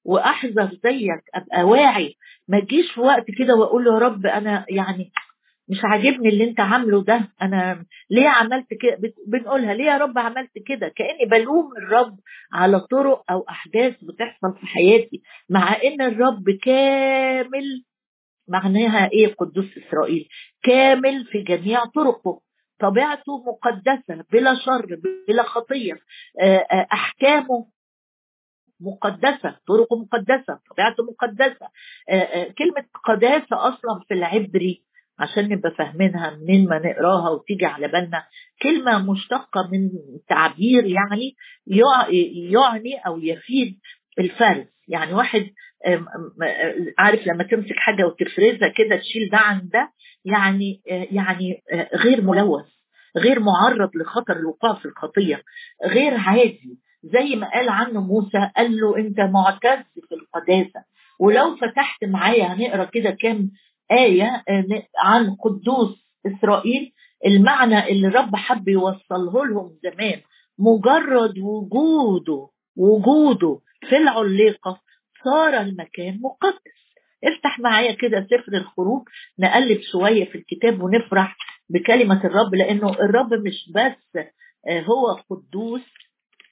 وأحذر 0.06 0.70
زيك 0.84 1.22
أبقى 1.34 1.62
واعي. 1.64 2.14
ما 2.48 2.60
تجيش 2.60 2.92
في 2.92 3.00
وقت 3.00 3.24
كده 3.38 3.54
وأقول 3.54 3.86
يا 3.86 3.98
رب 3.98 4.26
أنا 4.26 4.64
يعني 4.68 5.12
مش 5.68 5.78
عاجبني 5.84 6.28
اللي 6.28 6.44
أنت 6.44 6.60
عامله 6.60 7.04
ده. 7.04 7.28
أنا 7.42 7.84
ليه 8.10 8.28
عملت 8.28 8.66
كده؟ 8.80 8.98
بنقولها 9.26 9.74
ليه 9.74 9.84
يا 9.84 9.98
رب 9.98 10.18
عملت 10.18 10.50
كده؟ 10.66 10.88
كأني 10.88 11.24
بلوم 11.30 11.70
الرب 11.76 12.16
على 12.52 12.80
طرق 12.80 13.24
أو 13.30 13.44
أحداث 13.48 14.04
بتحصل 14.04 14.54
في 14.60 14.66
حياتي 14.66 15.22
مع 15.50 15.76
إن 15.84 16.02
الرب 16.02 16.50
كامل 16.50 17.84
معناها 18.48 19.10
إيه 19.12 19.34
قدوس 19.34 19.78
إسرائيل؟ 19.78 20.28
كامل 20.62 21.24
في 21.24 21.42
جميع 21.42 21.84
طرقه 21.84 22.40
طبيعته 22.80 23.44
مقدسة 23.46 24.24
بلا 24.32 24.54
شر 24.54 24.98
بلا 25.28 25.42
خطية. 25.42 25.98
أحكامه 26.92 27.66
مقدسة 28.80 29.56
طرقه 29.68 29.96
مقدسة 29.96 30.58
طبيعته 30.70 31.04
مقدسة. 31.04 31.68
كلمة 32.58 32.86
قداسة 33.04 33.68
أصلا 33.68 34.00
في 34.08 34.14
العبري 34.14 34.84
عشان 35.18 35.48
نبقى 35.48 35.70
فاهمينها 35.70 36.30
منين 36.36 36.68
ما 36.68 36.78
نقراها 36.78 37.30
وتيجي 37.30 37.66
على 37.66 37.88
بالنا. 37.88 38.24
كلمة 38.62 39.12
مشتقة 39.12 39.68
من 39.72 39.90
تعبير 40.28 40.84
يعني 40.86 41.36
يعني 42.50 42.98
أو 43.06 43.18
يفيد 43.18 43.78
الفرز 44.18 44.66
يعني 44.88 45.14
واحد 45.14 45.50
عارف 46.98 47.26
لما 47.26 47.44
تمسك 47.44 47.76
حاجة 47.76 48.04
وتفرزها 48.06 48.68
كده 48.68 48.96
تشيل 48.96 49.28
ده 49.32 49.38
عن 49.38 49.68
ده 49.72 49.92
يعني 50.24 50.82
يعني 50.86 51.62
غير 51.94 52.20
ملوث 52.22 52.64
غير 53.16 53.40
معرض 53.40 53.90
لخطر 53.96 54.36
الوقوع 54.36 54.74
في 54.74 54.84
الخطية 54.86 55.42
غير 55.86 56.14
عادي 56.16 56.78
زي 57.02 57.36
ما 57.36 57.50
قال 57.50 57.68
عنه 57.68 58.00
موسى 58.00 58.50
قال 58.56 58.76
له 58.76 58.96
أنت 58.98 59.20
معتز 59.20 59.84
في 60.08 60.14
القداسة. 60.14 60.84
ولو 61.20 61.56
فتحت 61.56 62.04
معايا 62.04 62.44
هنقرأ 62.44 62.84
كده 62.84 63.10
كام 63.10 63.50
آية 63.92 64.42
عن 65.04 65.34
قدوس 65.34 66.06
إسرائيل. 66.26 66.92
المعنى 67.26 67.88
اللي 67.88 68.08
الرب 68.08 68.36
حب 68.36 68.68
يوصله 68.68 69.46
لهم 69.46 69.70
زمان 69.82 70.20
مجرد 70.58 71.38
وجوده 71.38 72.48
وجوده 72.76 73.60
في 73.88 73.96
العليقة 73.96 74.80
صار 75.24 75.60
المكان 75.60 76.20
مقدس. 76.22 76.84
افتح 77.24 77.58
معايا 77.60 77.92
كده 77.92 78.26
سفر 78.30 78.52
الخروج 78.56 79.02
نقلب 79.38 79.80
شوية 79.92 80.24
في 80.24 80.38
الكتاب 80.38 80.82
ونفرح 80.82 81.36
بكلمة 81.70 82.24
الرب 82.24 82.54
لأنه 82.54 82.90
الرب 82.90 83.34
مش 83.34 83.70
بس 83.74 84.22
هو 84.68 85.12
قدوس 85.30 85.82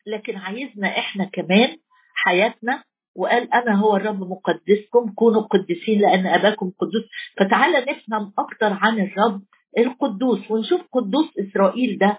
لكن 0.07 0.37
عايزنا 0.37 0.89
إحنا 0.99 1.25
كمان 1.25 1.77
حياتنا. 2.15 2.85
وقال 3.17 3.55
أنا 3.55 3.75
هو 3.81 3.97
الرب 3.97 4.21
مقدسكم 4.21 5.13
كونوا 5.15 5.43
قديسين 5.43 6.01
لأن 6.01 6.27
أباكم 6.27 6.71
قدوس. 6.79 7.05
فتعالى 7.41 7.79
نفهم 7.93 8.33
أكتر 8.39 8.73
عن 8.73 9.01
الرب 9.01 9.43
القدوس 9.79 10.51
ونشوف 10.51 10.81
قدوس 10.93 11.27
إسرائيل 11.39 11.99
ده 11.99 12.19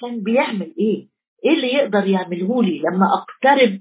كان 0.00 0.22
بيعمل 0.22 0.74
إيه؟ 0.78 1.08
إيه 1.44 1.54
اللي 1.54 1.72
يقدر 1.74 2.06
يعمله 2.06 2.62
لي 2.62 2.78
لما 2.78 3.06
أقترب 3.14 3.80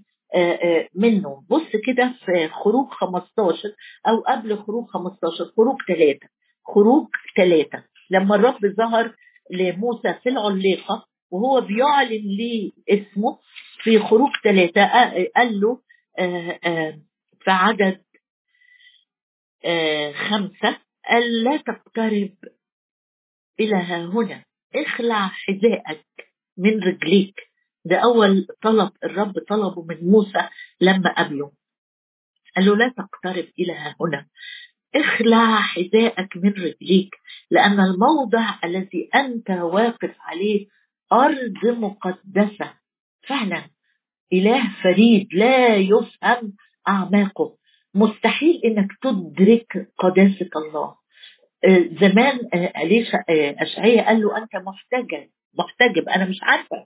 منه. 0.96 1.43
بص 1.50 1.67
كده 1.86 2.15
في 2.25 2.48
خروج 2.50 2.88
15 2.89 3.75
أو 4.07 4.19
قبل 4.19 4.57
خروج 4.57 4.88
15 4.88 5.46
خروج 5.57 5.77
ثلاثة 5.88 6.27
خروج 6.65 7.07
ثلاثة 7.38 7.84
لما 8.12 8.36
الرب 8.36 8.65
ظهر 8.77 9.15
لموسى 9.51 10.13
في 10.24 10.29
العليقة 10.29 11.05
وهو 11.31 11.62
بيعلن 11.62 12.24
ليه 12.38 12.72
اسمه 12.89 13.39
في 13.84 14.00
خروج 14.00 14.29
ثلاثة 14.43 14.86
قال 15.36 15.62
له 15.62 15.81
في 17.39 17.51
عدد 17.51 18.01
خمسة 20.29 20.77
قال 21.10 21.43
لا 21.43 21.57
تقترب 21.57 22.36
إلى 23.60 23.75
هنا. 23.75 24.43
اخلع 24.75 25.27
حذائك 25.27 26.05
من 26.57 26.84
رجليك. 26.84 27.36
ده 27.88 27.98
أول 27.98 28.48
طلب 28.62 28.91
الرب 29.03 29.34
طلبه 29.50 29.84
من 29.84 29.98
موسى 30.12 30.50
لما 30.82 31.13
قابله. 31.13 31.51
قال 32.56 32.65
له 32.65 32.75
لا 32.75 32.89
تقترب 32.98 33.48
إلى 33.60 33.74
هنا. 34.01 34.27
اخلع 34.96 35.62
حذائك 35.62 36.38
من 36.38 36.50
رجليك 36.51 37.15
لأن 37.51 37.79
الموضع 37.79 38.56
الذي 38.63 39.10
أنت 39.15 39.50
واقف 39.50 40.15
عليه 40.20 40.67
أرض 41.13 41.65
مقدسة. 41.65 42.74
فعلا 43.27 43.63
إله 44.34 44.70
فريد 44.84 45.27
لا 45.34 45.75
يفهم 45.75 46.53
أعماقه. 46.88 47.58
مستحيل 47.96 48.62
إنك 48.65 48.88
تدرك 49.01 49.91
قداسة 49.98 50.50
الله. 50.56 50.96
زمان 52.01 52.39
أليشا 52.53 53.24
أشعية 53.62 54.01
قال 54.01 54.22
له 54.22 54.38
أنت 54.38 54.56
محتجب 54.56 55.29
محتجب 55.60 56.10
أنا 56.10 56.25
مش 56.25 56.39
عارفة 56.41 56.86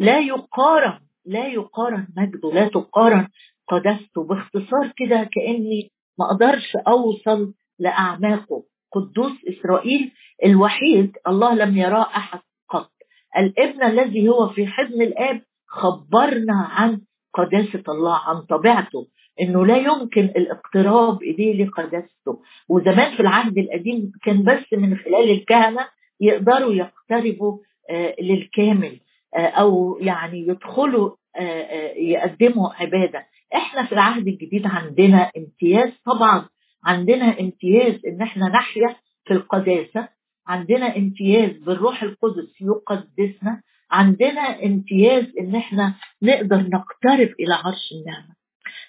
لا 0.00 0.18
يقارن 0.18 0.98
لا 1.26 1.46
يقارن 1.46 2.06
مجده 2.16 2.52
لا 2.52 2.68
تقارن 2.68 3.28
قداسته 3.68 4.24
باختصار 4.24 4.92
كده 4.96 5.28
كأني 5.32 5.90
ما 6.18 6.26
أقدرش 6.26 6.76
أوصل 6.76 7.54
لأعماقه. 7.78 8.62
قدوس 8.92 9.32
إسرائيل 9.48 10.12
الوحيد 10.44 11.16
الله 11.28 11.54
لم 11.54 11.76
يراه 11.76 12.02
أحد 12.02 12.40
قط. 12.68 12.90
الابن 13.38 13.82
الذي 13.82 14.28
هو 14.28 14.48
في 14.48 14.66
حضن 14.66 15.02
الآب 15.02 15.42
خبرنا 15.68 16.54
عن 16.70 17.00
قداسة 17.34 17.82
الله 17.88 18.16
عن 18.16 18.40
طبيعته 18.42 19.06
إنه 19.40 19.66
لا 19.66 19.76
يمكن 19.76 20.24
الاقتراب 20.24 21.22
إليه 21.22 21.64
لقداسته. 21.64 22.42
وزمان 22.68 23.16
في 23.16 23.20
العهد 23.20 23.58
القديم 23.58 24.12
كان 24.22 24.42
بس 24.42 24.72
من 24.72 24.96
خلال 24.96 25.30
الكهنة 25.30 25.88
يقدروا 26.20 26.72
يقتربوا 26.72 27.58
آه 27.90 28.14
للكامل. 28.20 29.00
أو 29.34 29.98
يعني 30.00 30.38
يدخلوا 30.48 31.10
آه 31.36 31.92
يقدموا 31.92 32.68
عبادة. 32.74 33.26
إحنا 33.54 33.86
في 33.86 33.92
العهد 33.92 34.28
الجديد 34.28 34.66
عندنا 34.66 35.30
امتياز 35.36 35.92
طبعا 36.06 36.48
عندنا 36.84 37.40
امتياز 37.40 38.00
إن 38.06 38.22
إحنا 38.22 38.48
نحيا 38.48 38.96
في 39.24 39.34
القداسة. 39.34 40.08
عندنا 40.46 40.96
امتياز 40.96 41.50
بالروح 41.50 42.02
القدس 42.02 42.60
يقدسنا. 42.60 43.62
عندنا 43.90 44.64
امتياز 44.64 45.24
إن 45.40 45.54
إحنا 45.56 45.94
نقدر 46.22 46.56
نقترب 46.56 47.34
إلى 47.40 47.54
عرش 47.54 47.92
النعمة. 47.92 48.34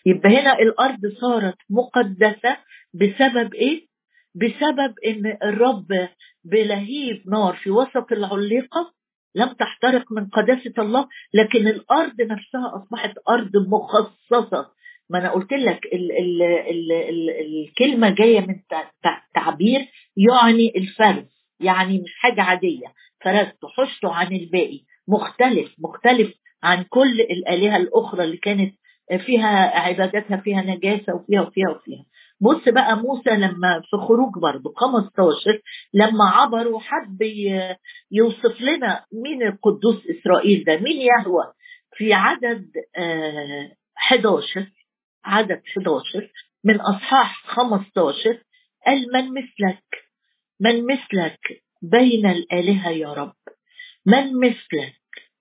يبقى 0.05 0.29
هنا 0.41 0.60
الأرض 0.60 1.00
صارت 1.21 1.55
مقدسة 1.69 2.57
بسبب 2.93 3.53
إيه؟ 3.53 3.88
بسبب 4.36 4.93
إن 5.07 5.38
الرب 5.43 5.88
بلهيب 6.43 7.24
نار 7.29 7.53
في 7.55 7.71
وسط 7.71 8.12
العليقة 8.12 8.93
لم 9.36 9.48
تحترق 9.48 10.12
من 10.12 10.26
قداسة 10.28 10.74
الله 10.80 11.08
لكن 11.34 11.68
الأرض 11.68 12.22
نفسها 12.22 12.76
أصبحت 12.76 13.14
أرض 13.30 13.52
مخصصة. 13.58 14.68
ما 15.10 15.20
أنا 15.20 15.32
قلت 15.32 15.54
لك 15.54 15.86
ال 15.86 16.12
ال 16.12 16.42
ال 16.44 16.92
ال 16.92 17.30
الكلمة 17.30 18.10
جاية 18.10 18.40
من 18.40 18.56
تعبير 19.36 19.80
يعني 20.18 20.74
الفرز 20.76 21.26
يعني 21.60 22.00
مش 22.00 22.14
حاجة 22.16 22.42
عادية. 22.42 22.88
فرزته 23.24 23.68
حشته 23.68 24.14
عن 24.14 24.36
الباقي. 24.36 24.82
مختلف 25.08 25.76
مختلف 25.80 26.34
عن 26.64 26.84
كل 26.84 27.22
الآلهة 27.22 27.78
الأخرى 27.78 28.24
اللي 28.24 28.38
كانت 28.38 28.76
فيها 29.26 29.80
عباداتها 29.80 30.38
فيها 30.38 30.62
نجاسة 30.62 31.16
وفيها 31.16 31.42
وفيها 31.42 31.70
وفيها. 31.70 32.06
بص 32.41 32.69
بقى 32.69 32.98
موسى 32.98 33.29
لما 33.29 33.81
في 33.81 33.98
خروج 33.98 34.33
برضه 34.41 34.74
15 34.75 35.62
لما 35.93 36.25
عبر 36.29 36.67
وحب 36.67 37.21
يوصف 38.12 38.62
لنا 38.62 39.05
مين 39.24 39.43
القدوس 39.43 40.01
إسرائيل 40.07 40.63
ده 40.63 40.77
مين 40.77 41.01
يهوى 41.01 41.53
في 41.95 42.13
عدد 42.13 42.71
11 43.98 44.71
عدد 45.25 45.62
11 45.77 46.29
من 46.63 46.81
أصحاح 46.81 47.43
15 47.45 48.43
قال 48.86 49.05
من 49.13 49.29
مثلك؟ 49.33 49.83
من 50.60 50.86
مثلك 50.86 51.39
بين 51.81 52.25
الآلهة 52.25 52.89
يا 52.89 53.13
رب. 53.13 53.33
من 54.05 54.39
مثلك 54.39 54.95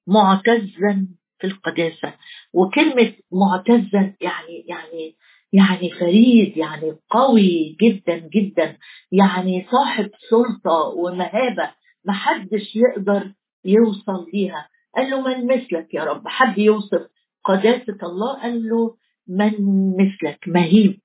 معتزا 0.06 1.06
في 1.38 1.46
القداسة. 1.46 2.14
وكلمة 2.52 3.12
معتزا 3.32 4.14
يعني 4.20 4.64
يعني 4.68 5.16
يعني 5.52 5.90
فريد 5.90 6.56
يعني 6.56 6.92
قوي 7.10 7.76
جدا 7.82 8.16
جدا. 8.34 8.76
يعني 9.12 9.66
صاحب 9.72 10.10
سلطة 10.30 10.88
ومهابة 10.96 11.70
محدش 12.04 12.76
يقدر 12.76 13.32
يوصل 13.64 14.26
ليها. 14.34 14.68
قال 14.96 15.10
له 15.10 15.20
من 15.20 15.46
مثلك 15.46 15.94
يا 15.94 16.04
رب؟ 16.04 16.28
حد 16.28 16.58
يوصف 16.58 17.06
قداسة 17.44 17.98
الله؟ 18.02 18.42
قال 18.42 18.68
له 18.68 18.96
من 19.28 19.52
مثلك؟ 19.98 20.38
مهيب. 20.46 21.00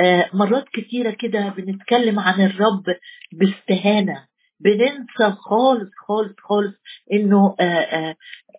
آه 0.00 0.30
مرات 0.34 0.64
كتيرة 0.68 1.10
كده 1.10 1.48
بنتكلم 1.48 2.18
عن 2.20 2.40
الرب 2.46 2.84
باستهانة. 3.32 4.26
بننسى 4.60 5.36
خالص 5.38 5.90
خالص 6.06 6.34
خالص 6.38 6.74
إنه 7.12 7.56
آه 7.60 7.62
آه 7.64 8.16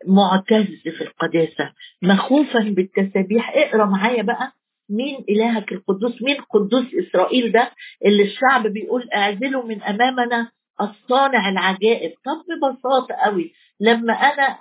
معتز 0.08 0.68
في 0.84 1.02
القداسة. 1.02 1.74
مخوفا 2.02 2.60
بالتسابيح. 2.60 3.54
اقرأ 3.56 3.86
معايا 3.86 4.24
بقى 4.24 4.52
مين 4.90 5.26
إلهك 5.30 5.72
القدوس؟ 5.72 6.22
مين 6.22 6.38
قدوس 6.42 6.86
إسرائيل 6.94 7.52
ده 7.52 7.72
اللي 8.06 8.24
الشعب 8.24 8.68
بيقول 8.68 9.10
اعزلوا 9.16 9.64
من 9.64 9.84
أمامنا 9.84 10.52
الصانع 10.82 11.50
العجائب؟ 11.50 12.12
طب 12.12 12.44
ببساطة 12.62 13.16
قوي 13.16 13.54
لما 13.80 14.14
أنا 14.14 14.58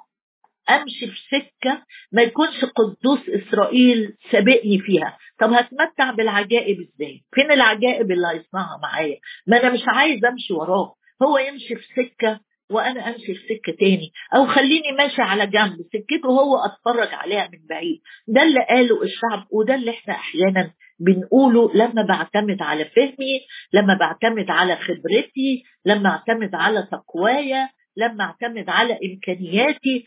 أمشي 0.71 1.06
في 1.06 1.16
سكة 1.30 1.83
ما 2.12 2.23
يكونش 2.23 2.64
قدوس 2.64 3.21
إسرائيل 3.28 4.16
سابقني 4.33 4.78
فيها. 4.78 5.18
طب 5.40 5.52
هتمتع 5.52 6.11
بالعجائب 6.11 6.76
إزاي؟ 6.80 7.23
فين 7.35 7.50
العجائب 7.52 8.11
اللي 8.12 8.26
هيصنعها 8.28 8.78
معايا؟ 8.83 9.16
ما 9.47 9.61
أنا 9.61 9.71
مش 9.73 9.83
عايز 9.87 10.25
أمشي 10.25 10.52
وراه 10.54 10.95
هو 11.23 11.38
يمشي 11.38 11.76
في 11.76 11.85
سكة 11.97 12.40
وأنا 12.70 13.08
أمشي 13.08 13.35
في 13.35 13.54
سكة 13.54 13.73
تاني. 13.80 14.12
أو 14.35 14.46
خليني 14.46 14.92
ماشي 14.92 15.23
على 15.23 15.46
جنب. 15.46 15.76
سكته 15.92 16.28
هو 16.28 16.56
أتفرج 16.56 17.14
عليها 17.14 17.49
من 17.52 17.66
بعيد. 17.70 18.00
ده 18.28 18.42
اللي 18.42 18.66
قاله 18.68 19.02
الشعب 19.02 19.46
وده 19.52 19.75
اللي 19.75 19.90
إحنا 19.90 20.14
أحيانا 20.14 20.73
بنقوله 21.00 21.75
لما 21.75 22.02
بعتمد 22.02 22.62
على 22.62 22.85
فهمي 22.85 23.40
لما 23.73 23.94
بعتمد 23.94 24.50
على 24.50 24.76
خبرتي 24.76 25.64
لما 25.85 26.08
أعتمد 26.11 26.54
على 26.54 26.88
تقوايا 26.92 27.68
لما 27.96 28.25
أعتمد 28.25 28.68
على 28.70 28.99
إمكانياتي. 29.04 30.06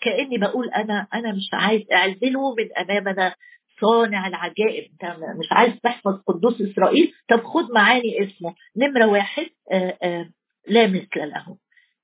كأني 0.00 0.38
بقول 0.38 0.70
أنا 0.70 1.06
أنا 1.14 1.32
مش 1.32 1.50
عايز 1.52 1.82
أعزله 1.92 2.54
من 2.54 2.76
امامنا 2.78 3.34
صانع 3.82 4.26
العجائب. 4.26 4.84
انت 4.92 5.16
مش 5.38 5.52
عايز 5.52 5.72
تحفظ 5.82 6.22
قدوس 6.26 6.60
إسرائيل؟ 6.62 7.12
طب 7.28 7.42
خد 7.44 7.70
معاني 7.74 8.24
اسمه. 8.24 8.54
نمرة 8.76 9.06
واحد 9.06 9.46
آآ 9.72 9.96
آآ 10.02 10.30
لا 10.68 10.86
مثل 10.86 11.08
له. 11.16 11.56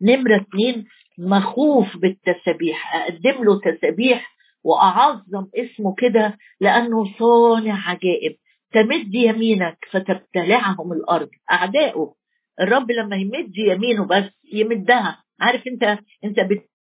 نمرة 0.02 0.36
اثنين 0.36 0.86
مخوف 1.18 1.96
بالتسابيح 1.96 2.96
أقدم 2.96 3.44
له 3.44 3.60
تسابيح 3.60 4.32
وأعظم 4.64 5.46
اسمه 5.56 5.94
كده 5.98 6.38
لأنه 6.60 7.18
صانع 7.18 7.90
عجائب. 7.90 8.36
تمد 8.72 9.14
يمينك 9.14 9.78
فتبتلعهم 9.90 10.92
الأرض. 10.92 11.28
أعدائه. 11.52 12.14
الرب 12.60 12.90
لما 12.90 13.16
يمد 13.16 13.58
يمينه 13.58 14.06
بس 14.06 14.30
يمدها. 14.52 15.22
عارف 15.40 15.66
انت 15.66 15.98
انت 16.24 16.40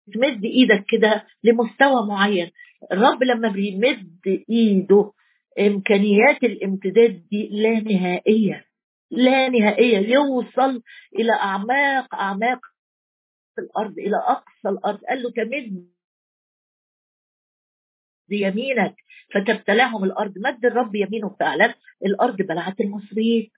بتمد 0.10 0.46
إيدك 0.46 0.86
كده 0.90 1.28
لمستوى 1.44 2.08
معين. 2.08 2.52
الرب 2.92 3.24
لما 3.24 3.50
بيمد 3.50 4.44
ايده 4.50 5.12
امكانيات 5.60 6.44
الامتداد 6.44 7.28
دي 7.32 7.50
لا 7.52 7.80
نهائية 7.80 8.66
لا 9.12 9.50
نهائية. 9.50 9.98
يوصل 9.98 10.82
إلى 11.20 11.34
أعماق 11.34 12.16
أعماق 12.16 12.60
الأرض 13.60 14.00
إلى 14.00 14.18
أقصى 14.18 14.70
الأرض. 14.70 15.00
قال 15.10 15.24
له 15.24 15.32
تمد 15.32 15.90
بيمينك 18.30 18.96
فتبتلعهم 19.34 20.04
الأرض. 20.04 20.34
مد 20.38 20.66
الرب 20.66 20.96
يمينه 20.96 21.36
فعلا. 21.40 21.74
الأرض 22.06 22.36
بلعت 22.38 22.82
المصريين 22.82 23.50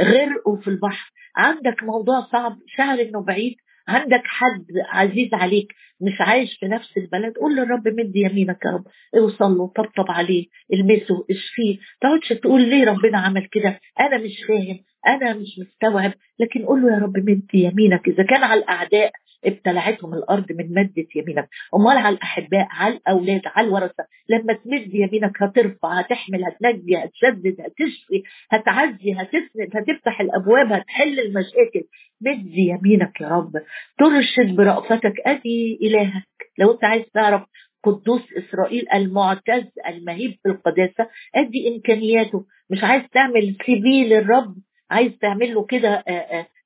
غرقوا 0.00 0.56
في 0.56 0.68
البحر. 0.68 1.12
عندك 1.36 1.82
موضوع 1.82 2.20
صعب 2.32 2.58
شعر 2.66 3.00
إنه 3.00 3.22
بعيد. 3.22 3.56
عندك 3.88 4.22
حد 4.24 4.66
عزيز 4.88 5.34
عليك 5.34 5.72
مش 6.00 6.20
عايش 6.20 6.56
في 6.60 6.66
نفس 6.66 6.96
البلد 6.96 7.34
قول 7.36 7.56
للرب 7.56 7.88
مد 7.88 8.16
يمينك 8.16 8.58
يا 8.64 8.70
رب. 8.70 8.84
اوصل 9.16 9.52
له 9.58 9.66
طبطب 9.76 10.10
عليه 10.10 10.46
المسه 10.72 11.24
اشفيه. 11.30 11.78
تقعدش 12.00 12.28
تقول 12.28 12.62
ليه 12.68 12.84
ربنا 12.84 13.18
عمل 13.18 13.48
كده؟ 13.52 13.80
أنا 14.00 14.18
مش 14.18 14.44
فاهم 14.48 14.78
أنا 15.06 15.34
مش 15.34 15.58
مستوعب. 15.58 16.12
لكن 16.38 16.64
قول 16.64 16.82
له 16.82 16.92
يا 16.94 16.98
رب 16.98 17.16
مد 17.18 17.46
يمينك 17.54 18.08
إذا 18.08 18.22
كان 18.22 18.44
على 18.44 18.60
الأعداء. 18.60 19.12
ابتلعتهم 19.44 20.14
الأرض 20.14 20.52
من 20.52 20.74
مده 20.74 21.06
يمينك. 21.16 21.48
أمال 21.74 21.98
على 21.98 22.14
الأحباء 22.16 22.66
على 22.70 22.94
الأولاد 22.94 23.42
على 23.46 23.66
الورثة. 23.66 24.04
لما 24.28 24.52
تمد 24.52 24.94
يمينك 24.94 25.42
هترفع 25.42 26.00
هتحمل 26.00 26.44
هتنجي 26.44 26.96
هتشدد 26.96 27.56
هتشفي 27.60 28.22
هتعزي 28.50 29.12
هتسند 29.12 29.70
هتفتح 29.76 30.20
الأبواب 30.20 30.72
هتحل 30.72 31.20
المشاكل. 31.20 31.82
مد 32.20 32.46
يمينك 32.58 33.20
يا 33.20 33.28
رب. 33.28 33.52
ترشد 33.98 34.56
برأفتك 34.56 35.14
ادي 35.26 35.78
إلهك. 35.82 36.22
لو 36.58 36.72
أنت 36.72 36.84
عايز 36.84 37.04
تعرف 37.14 37.42
قدوس 37.84 38.22
إسرائيل 38.38 38.86
المعتز 38.94 39.64
المهيب 39.88 40.38
في 40.42 40.48
القداسة 40.48 41.08
أدي 41.34 41.68
إمكانياته. 41.74 42.44
مش 42.70 42.84
عايز 42.84 43.02
تعمل 43.12 43.56
CV 43.66 44.04
للرب 44.04 44.54
عايز 44.90 45.12
تعمل 45.20 45.54
له 45.54 45.64
كده 45.64 46.04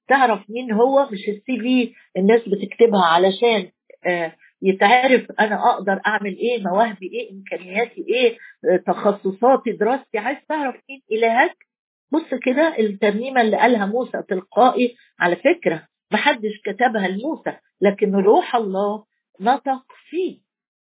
تعرف 0.09 0.51
مين 0.51 0.73
هو؟ 0.73 1.09
مش 1.13 1.29
ال 1.29 1.61
CV 1.61 1.95
الناس 2.17 2.41
بتكتبها 2.49 3.05
علشان 3.05 3.71
يتعرف 4.63 5.33
أنا 5.41 5.71
أقدر 5.71 6.01
أعمل 6.07 6.37
إيه 6.37 6.63
مواهبي 6.63 7.07
إيه 7.07 7.33
إمكانياتي 7.33 8.05
إيه 8.09 8.39
تخصصاتي 8.87 9.73
دراستي. 9.73 10.19
عايز 10.19 10.39
تعرف 10.49 10.75
مين 10.91 11.03
إلهك؟ 11.13 11.57
بص 12.13 12.35
كده 12.43 12.77
الترنيمة 12.79 13.41
اللي 13.41 13.57
قالها 13.57 13.87
موسى 13.87 14.23
تلقائي. 14.29 14.97
على 15.21 15.37
فكرة 15.37 15.83
محدش 16.13 16.61
كتبها 16.65 17.09
لموسى 17.09 17.57
لكن 17.81 18.15
روح 18.15 18.57
الله 18.57 19.05
نطق 19.41 19.85
فيه 20.11 20.39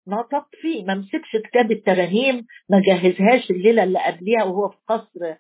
نطق 0.09 0.47
فيه. 0.61 0.85
ما 0.85 0.95
مسكش 0.95 1.37
كتاب 1.45 1.71
الترانيم 1.73 2.47
ما 2.69 2.81
جهزهاش 2.87 3.51
الليلة 3.51 3.83
اللي 3.83 3.99
قبليها 3.99 4.45
وهو 4.45 4.69
في 4.69 4.77
قصر 4.89 5.35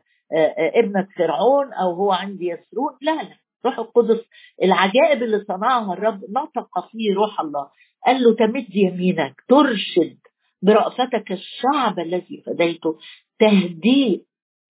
ابنة 0.58 1.08
فرعون 1.16 1.72
أو 1.72 1.92
هو 1.92 2.12
عند 2.12 2.42
يسرون. 2.42 2.96
لا 3.02 3.22
لا. 3.22 3.36
روح 3.66 3.78
القدس 3.78 4.20
العجائب 4.62 5.22
اللي 5.22 5.44
صنعها 5.48 5.92
الرب 5.92 6.20
نطق 6.30 6.88
فيه 6.92 7.14
روح 7.14 7.40
الله. 7.40 7.68
قال 8.06 8.22
له 8.22 8.34
تمد 8.34 8.76
يمينك 8.76 9.34
ترشد 9.48 10.18
برأفتك 10.62 11.32
الشعب 11.32 11.98
الذي 11.98 12.42
فديته. 12.46 12.98
تهديه 13.40 14.20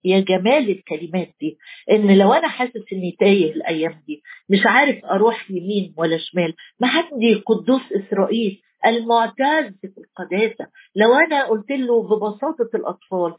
يا 0.03 0.19
جمال 0.19 0.69
الكلمات 0.69 1.29
دي. 1.41 1.57
إن 1.91 2.17
لو 2.17 2.33
أنا 2.33 2.47
حاسس 2.47 2.93
إني 2.93 3.15
تايه 3.19 3.51
الأيام 3.51 4.03
دي 4.07 4.23
مش 4.49 4.59
عارف 4.65 5.05
أروح 5.05 5.51
يمين 5.51 5.93
ولا 5.97 6.17
شمال. 6.17 6.53
ما 6.79 6.87
عندي 6.87 7.35
قدوس 7.35 7.81
إسرائيل 7.91 8.61
المعتز 8.85 9.73
في 9.81 9.97
القداسة. 9.97 10.67
لو 10.95 11.13
أنا 11.13 11.45
قلت 11.47 11.71
له 11.71 12.03
ببساطة 12.03 12.69
الأطفال 12.75 13.35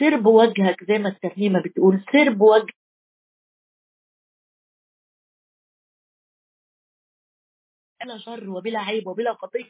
سر 0.00 0.16
بوجهك 0.16 0.84
زي 0.88 0.98
ما 0.98 1.08
الترنيمة 1.08 1.62
بتقول 1.62 2.00
سر 2.12 2.30
بوجهك 2.32 2.74
بلا 8.04 8.18
شر 8.18 8.50
وبلا 8.50 8.78
عيب 8.78 9.06
وبلا 9.06 9.34
خطيه 9.34 9.64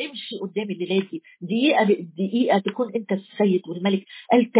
امشي 0.00 0.36
قدام 0.38 0.70
الليلة 0.70 1.08
دي. 1.10 1.22
دقيقة 1.40 1.84
دقيقة 2.18 2.58
تكون 2.58 2.92
أنت 2.94 3.12
السيد 3.12 3.62
والملك. 3.68 4.04
قال 4.32 4.52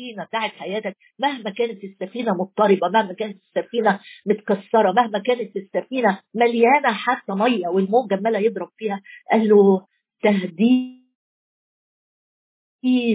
السفينة 0.00 0.24
بتاعت 0.24 0.50
حياتك 0.50 0.96
مهما 1.18 1.50
كانت 1.50 1.84
السفينة 1.84 2.32
مضطربة 2.34 2.88
مهما 2.88 3.12
كانت 3.12 3.38
السفينة 3.42 4.00
متكسرة 4.26 4.92
مهما 4.92 5.18
كانت 5.18 5.56
السفينة 5.56 6.20
مليانة 6.34 6.92
حتى 6.92 7.32
مية 7.32 7.68
والموج 7.68 8.12
عمالة 8.12 8.38
يضرب 8.38 8.68
فيها 8.76 9.02
قال 9.32 9.48
له 9.48 9.86
تهدي 10.22 11.00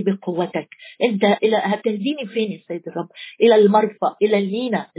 بقوتك. 0.06 0.69
انت 1.04 1.24
إلى 1.24 1.58
هتهديني 1.58 2.28
فين 2.28 2.52
يا 2.52 2.62
سيد 2.67 2.88
الرب؟ 2.88 3.10
إلى 3.41 3.56
المرفأ 3.56 4.15
إلى 4.21 4.38
المينا 4.38 4.91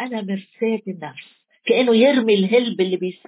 أنا 0.00 0.20
مرساة 0.22 0.82
النفس 0.88 1.24
كأنه 1.66 1.96
يرمي 1.96 2.34
الهلب 2.34 2.80
اللي 2.80 2.96
بيس 2.96 3.18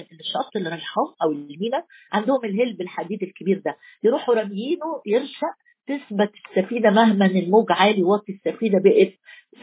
الشط 0.00 0.56
اللي 0.56 0.68
رايحاه 0.70 1.14
أو 1.22 1.32
المينا 1.32 1.84
عندهم 2.12 2.44
الهلب 2.44 2.80
الحديد 2.80 3.22
الكبير 3.22 3.62
ده. 3.64 3.76
يروحوا 4.04 4.34
راميينه 4.34 5.02
يرشق 5.06 5.54
تثبت 5.86 6.32
السفينة 6.50 6.90
مهما 6.90 7.26
الموج 7.26 7.66
عالي 7.72 8.02
واطي 8.02 8.32
السفينة 8.32 8.78
بقت 8.84 9.12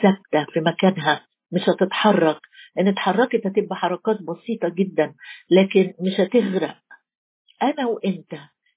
ثابتة 0.02 0.52
في 0.54 0.60
مكانها 0.60 1.26
مش 1.52 1.62
هتتحرك. 1.70 2.40
إن 2.80 2.88
اتحركت 2.88 3.48
هتبقى 3.48 3.76
حركات 3.76 4.18
بسيطة 4.22 4.70
جدا 4.70 5.14
لكن 5.50 5.94
مش 6.00 6.20
هتغرق. 6.20 6.78
أنا 7.64 7.86
وأنت 7.88 8.34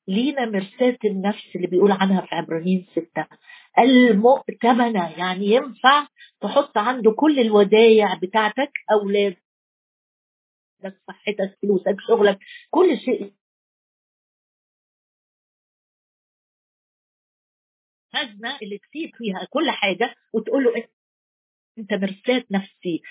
لينا 0.09 0.47
مرساة 0.47 0.99
النفس 1.05 1.57
اللي 1.57 1.67
بيقول 1.67 1.93
عنها 1.93 2.21
في 2.21 2.35
عبرانيين 2.35 2.87
ستة. 2.93 3.27
المؤتمنة 3.79 5.11
يعني 5.19 5.47
ينفع 5.47 6.07
تحط 6.40 6.79
عنده 6.79 7.12
كل 7.12 7.40
الودايع 7.40 8.14
بتاعتك 8.14 8.71
أولادك 10.85 11.01
صحتك 11.09 11.59
فلوسك 11.62 11.97
شغلك 12.09 12.38
كل 12.70 12.99
شيء. 12.99 13.33
خزنة 18.12 18.59
اللي 18.62 18.79
تسيب 18.79 19.11
فيها 19.16 19.44
كل 19.51 19.70
حاجة 19.70 20.14
وتقول 20.33 20.64
له 20.64 20.85
أنت 21.79 21.92
مرساة 21.92 22.44
نفسي 22.51 23.03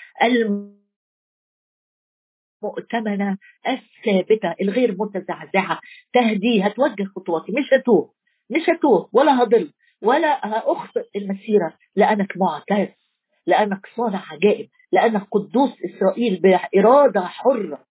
المؤتمنة 2.62 3.38
الثابتة 3.68 4.54
الغير 4.60 4.96
متزعزعة. 4.98 5.80
تهدي 6.12 6.62
هتوجه 6.62 7.04
خطواتي. 7.16 7.52
مش 7.52 7.72
هتوه 7.72 8.14
مش 8.50 8.70
هتوه 8.70 9.10
ولا 9.12 9.42
هضل 9.42 9.72
ولا 10.02 10.46
هأخطئ 10.46 11.08
المسيرة 11.16 11.78
لأنك 11.96 12.36
معتز. 12.36 13.03
لأنك 13.46 13.86
صانع 13.96 14.32
عجائب 14.32 14.70
لأنك 14.92 15.28
قدوس 15.30 15.70
إسرائيل 15.84 16.40
بإرادة 16.40 17.20
حرة. 17.20 17.86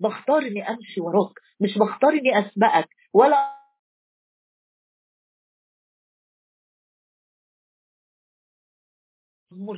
بختار 0.00 0.38
إني 0.42 0.68
أمشي 0.68 1.00
وراك 1.00 1.32
مش 1.60 1.78
بختار 1.78 2.10
إني 2.12 2.38
أسبقك 2.38 2.88
ولا 3.12 3.52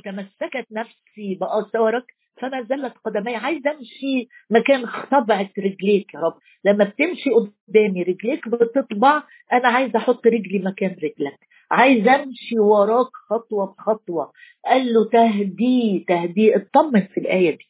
تمسكت 0.03 0.67
نفسي 0.71 1.35
بآثارك 1.41 2.05
فما 2.41 2.61
زلت 2.61 2.93
قدمي 3.05 3.35
عايزة 3.35 3.71
أمشي 3.71 4.27
مكان 4.49 4.85
طبعة 5.11 5.49
رجليك 5.59 6.13
يا 6.13 6.19
رب. 6.19 6.33
لما 6.65 6.83
بتمشي 6.85 7.29
قدامي 7.29 8.03
رجليك 8.03 8.47
بتطبع 8.49 9.23
أنا 9.53 9.67
عايزة 9.67 9.97
أحط 9.99 10.27
رجلي 10.27 10.59
مكان 10.59 10.89
رجلك. 10.91 11.39
عايزة 11.71 12.23
أمشي 12.23 12.59
وراك 12.59 13.07
خطوة 13.29 13.65
بخطوة. 13.65 14.31
قال 14.65 14.93
له 14.93 15.09
تهدي 15.09 16.05
تهدي. 16.07 16.55
اطمن 16.55 17.01
في 17.01 17.19
الآية 17.19 17.51
دي. 17.57 17.65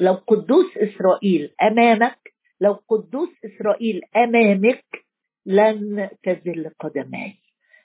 لو 0.00 0.12
قدوس 0.14 0.76
إسرائيل 0.76 1.50
أمامك 1.62 2.18
لو 2.60 2.72
قدوس 2.88 3.28
إسرائيل 3.44 4.00
أمامك 4.16 4.84
لن 5.46 6.08
تزل 6.22 6.70
قدماي. 6.80 7.34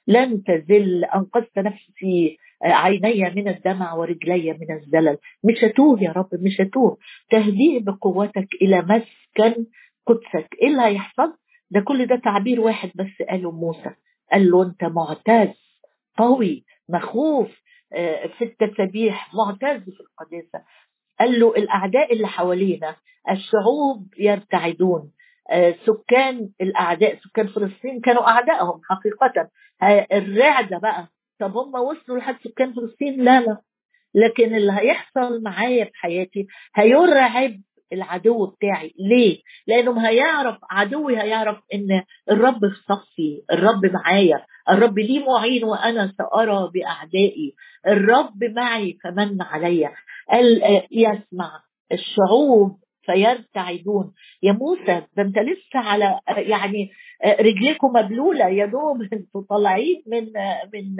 لن 0.08 0.44
تزل 0.44 1.06
أنقذت 1.06 1.60
نفسي. 1.60 2.38
عيني 2.64 3.30
من 3.30 3.48
الدمع 3.48 3.94
ورجلي 3.94 4.54
من 4.54 4.72
الزلل. 4.78 5.18
مش 5.44 5.64
هتوه 5.64 6.04
يا 6.04 6.12
رب 6.12 6.30
مش 6.34 6.62
هتوه. 6.62 6.98
تهديه 7.32 7.80
بقوتك 7.80 8.48
إلى 8.62 8.82
مسكن 8.82 9.66
قدسك. 10.08 10.48
إيه 10.62 10.68
اللي 10.68 10.82
هيحصل؟ 10.82 11.38
ده 11.72 11.80
كل 11.82 12.06
ده 12.06 12.16
تعبير 12.16 12.60
واحد 12.62 12.92
بس 12.96 13.28
قاله 13.30 13.52
موسى. 13.52 13.92
قال 14.32 14.52
له 14.52 14.64
أنت 14.64 14.84
معتز 14.84 15.54
قوي 16.18 16.66
مخوف 16.90 17.50
في 18.38 18.42
التسبيح 18.42 19.34
معتز 19.34 19.84
في 19.84 20.00
القداسة. 20.00 20.66
قال 21.20 21.40
له 21.40 21.50
الأعداء 21.56 22.14
اللي 22.14 22.28
حوالينا 22.28 22.96
الشعوب 23.32 24.08
يرتعدون. 24.20 25.12
سكان 25.86 26.50
الأعداء 26.62 27.16
سكان 27.20 27.48
فلسطين 27.48 28.00
كانوا 28.02 28.28
أعدائهم 28.30 28.82
حقيقة. 28.90 29.50
الرعدة 30.14 30.78
بقى 30.78 31.08
طب 31.40 31.58
هم 31.58 31.76
وصلوا 31.76 32.18
لحد 32.18 32.36
سكان 32.44 32.74
فلسطين؟ 32.74 33.24
لا 33.24 33.42
لا. 33.42 33.58
لكن 34.16 34.56
اللي 34.56 34.72
هيحصل 34.74 35.44
معايا 35.44 35.86
في 35.86 35.92
حياتي 35.94 36.48
هيرعب 36.76 37.52
العدو 37.94 38.46
بتاعي. 38.46 38.94
ليه؟ 39.00 39.42
لأنه 39.68 40.10
هيعرف 40.10 40.58
عدوي 40.72 41.18
هيعرف 41.22 41.58
إن 41.74 42.04
الرب 42.32 42.60
في 42.60 42.82
صفي 42.88 43.42
الرب 43.52 43.86
معايا 43.86 44.46
الرب 44.70 45.00
لي 45.00 45.20
معين 45.20 45.64
وأنا 45.64 46.14
سأرى 46.18 46.70
بأعدائي. 46.74 47.56
الرب 47.88 48.44
معي 48.44 48.98
فمن 49.04 49.42
عليا 49.42 49.92
يسمع 50.92 51.62
الشعوب 51.92 52.78
فيرتعدون. 53.02 54.14
يا 54.44 54.52
موسى 54.52 55.02
ده 55.18 55.24
انت 55.24 55.38
لسه 55.38 55.80
على 55.80 56.20
يعني 56.30 56.92
رجليكم 57.40 57.88
مبلولة. 57.88 58.48
يا 58.48 58.66
دوب 58.66 59.02
أنتوا 59.14 59.42
طالعين 59.50 60.04
من 60.08 60.26
من 60.74 60.96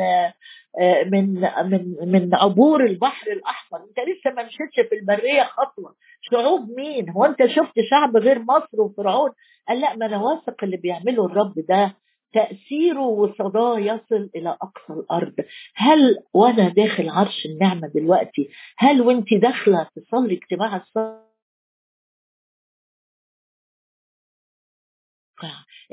من 1.12 1.42
من 1.72 1.96
من 2.12 2.36
عبور 2.36 2.86
البحر 2.86 3.32
الأحمر. 3.32 3.80
انت 3.80 4.00
لسه 4.10 4.32
ما 4.36 4.44
مشيتش 4.44 4.90
في 4.90 4.96
البرية 4.96 5.44
خطوة. 5.44 5.96
شعوب 6.22 6.70
مين؟ 6.78 7.10
هو 7.10 7.26
انت 7.26 7.46
شفت 7.46 7.74
شعب 7.90 8.18
غير 8.18 8.40
مصر 8.40 8.82
وفرعون؟ 8.82 9.32
قال 9.68 9.80
لا 9.82 9.96
ما 9.96 10.06
أنا 10.06 10.18
واثق 10.22 10.64
اللي 10.64 10.78
بيعمله 10.78 11.26
الرب 11.26 11.54
ده. 11.70 11.96
تأثيره 12.34 13.02
وصداه 13.08 13.80
يصل 13.80 14.30
إلى 14.36 14.50
أقصى 14.50 14.94
الأرض. 15.00 15.34
هل 15.76 16.18
وأنا 16.34 16.70
داخل 16.70 17.10
عرش 17.10 17.46
النعمة 17.46 17.88
دلوقتي؟ 17.96 18.50
هل 18.78 19.02
وانت 19.02 19.34
داخلة 19.34 19.88
تصلي 19.96 20.34
اجتماع 20.34 20.76
الصلاة؟ 20.76 21.29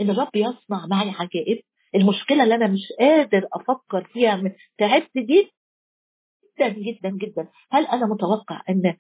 إن 0.01 0.11
الرب 0.11 0.37
يصنع 0.37 0.87
معي 0.87 1.11
عجائب 1.11 1.61
المشكلة 1.95 2.43
اللي 2.43 2.55
أنا 2.55 2.67
مش 2.67 2.93
قادر 3.01 3.49
أفكر 3.53 4.05
فيها 4.13 4.43
تعبت 4.79 5.19
جدا 5.19 6.69
جدا 6.69 7.11
جدا. 7.11 7.49
هل 7.73 7.87
أنا 7.87 8.07
متوقع 8.07 8.63
إن 8.71 8.97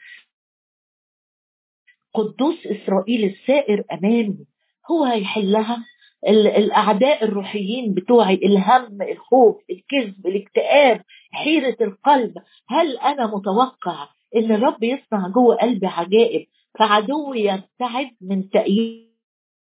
قدوس 2.14 2.66
إسرائيل 2.66 3.24
السائر 3.24 3.84
أمامي 3.92 4.46
هو 4.90 5.04
هيحلها؟ 5.04 5.84
الأعداء 6.28 7.24
الروحيين 7.24 7.94
بتوعي 7.94 8.34
الهم 8.34 9.02
الخوف 9.02 9.56
الكذب 9.70 10.26
الاكتئاب 10.26 11.02
حيرة 11.32 11.76
القلب. 11.80 12.34
هل 12.68 12.98
أنا 12.98 13.26
متوقع 13.26 14.08
إن 14.36 14.52
الرب 14.52 14.82
يصنع 14.84 15.28
جوه 15.28 15.56
قلبي 15.56 15.86
عجائب 15.86 16.46
فعدوي 16.78 17.40
يبتعد 17.40 18.10
من 18.20 18.50
تأييد 18.50 19.05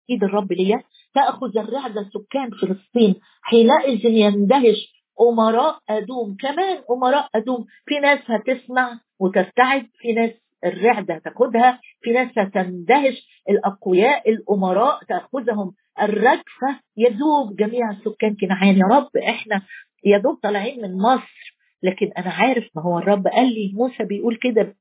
ايد 0.10 0.24
الرب 0.24 0.54
ليا 0.54 0.84
تأخذ 1.16 1.58
الرعده 1.58 2.10
سكان 2.14 2.50
فلسطين 2.50 3.16
حينئذ 3.42 4.06
يندهش 4.06 4.94
أمراء 5.22 5.80
أدوم. 5.90 6.36
كمان 6.40 6.78
أمراء 6.92 7.30
أدوم 7.36 7.66
في 7.86 8.00
ناس 8.00 8.20
هتسمع 8.26 9.00
وترتعد 9.20 9.88
في 10.00 10.14
ناس 10.14 10.32
الرعده 10.66 11.22
تاخذها 11.26 11.80
في 12.02 12.12
ناس 12.12 12.30
هتندهش. 12.38 13.28
الأقوياء 13.50 14.30
الأمراء 14.30 15.00
تأخذهم. 15.10 15.74
الرجفة 16.02 16.80
يذوب 16.98 17.56
جميع 17.56 17.94
سكان 18.06 18.36
كنعان. 18.36 18.78
يا 18.78 18.86
رب 18.86 19.18
إحنا 19.18 19.62
يا 20.06 20.18
دوب 20.18 20.36
طالعين 20.44 20.82
من 20.82 20.98
مصر 20.98 21.54
لكن 21.84 22.12
أنا 22.18 22.30
عارف 22.30 22.64
ما 22.76 22.82
هو 22.82 22.98
الرب 22.98 23.28
قال 23.28 23.46
لي 23.54 23.72
موسى 23.76 24.04
بيقول 24.04 24.40
كده 24.42 24.76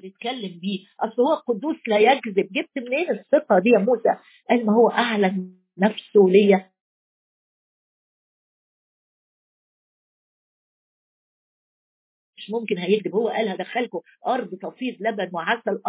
بيتكلم 0.00 0.58
بيه. 0.60 0.86
أصل 1.00 1.22
هو 1.22 1.34
قدوس 1.34 1.76
لا 1.88 1.98
يكذب. 1.98 2.48
جبت 2.52 2.78
منين 2.78 3.10
الثقة 3.10 3.58
دي 3.58 3.68
يا 3.70 3.78
موسى؟ 3.78 4.18
قال 4.50 4.66
ما 4.66 4.72
هو 4.72 4.88
اعلن 4.90 5.56
نفسه 5.78 6.20
ليا. 6.28 6.70
مش 12.38 12.50
ممكن 12.50 12.78
هيكذب. 12.78 13.14
هو 13.14 13.28
قال 13.28 13.48
هدخلكم 13.48 14.00
أرض 14.26 14.54
تفيض 14.54 14.96
لبن 15.00 15.30
وعسل. 15.32 15.80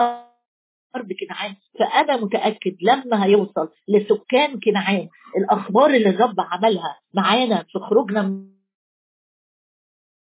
أرض 0.96 1.14
كنعان. 1.20 1.56
فأنا 1.80 2.18
متأكد 2.18 2.78
لما 2.82 3.26
هيوصل 3.26 3.70
لسكان 3.88 4.60
كنعان. 4.60 5.10
الأخبار 5.38 5.90
اللي 5.90 6.10
الرب 6.10 6.36
عملها 6.40 7.00
معانا 7.14 7.64
في 7.64 7.80
خروجنا 7.80 8.22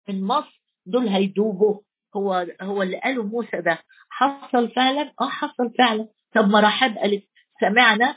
من 0.09 0.23
مصر 0.23 0.61
دول 0.85 1.07
هيدوبوا. 1.07 1.81
هو 2.15 2.47
هو 2.61 2.81
اللي 2.81 2.97
قاله 2.99 3.23
موسى 3.23 3.61
ده 3.61 3.79
حصل 4.09 4.69
فعلا؟ 4.69 5.13
آه 5.21 5.29
حصل 5.29 5.73
فعلا. 5.77 6.07
طب 6.35 6.49
ما 6.49 6.59
رحاب 6.59 6.97
قالت 6.97 7.23
سمعنا 7.61 8.15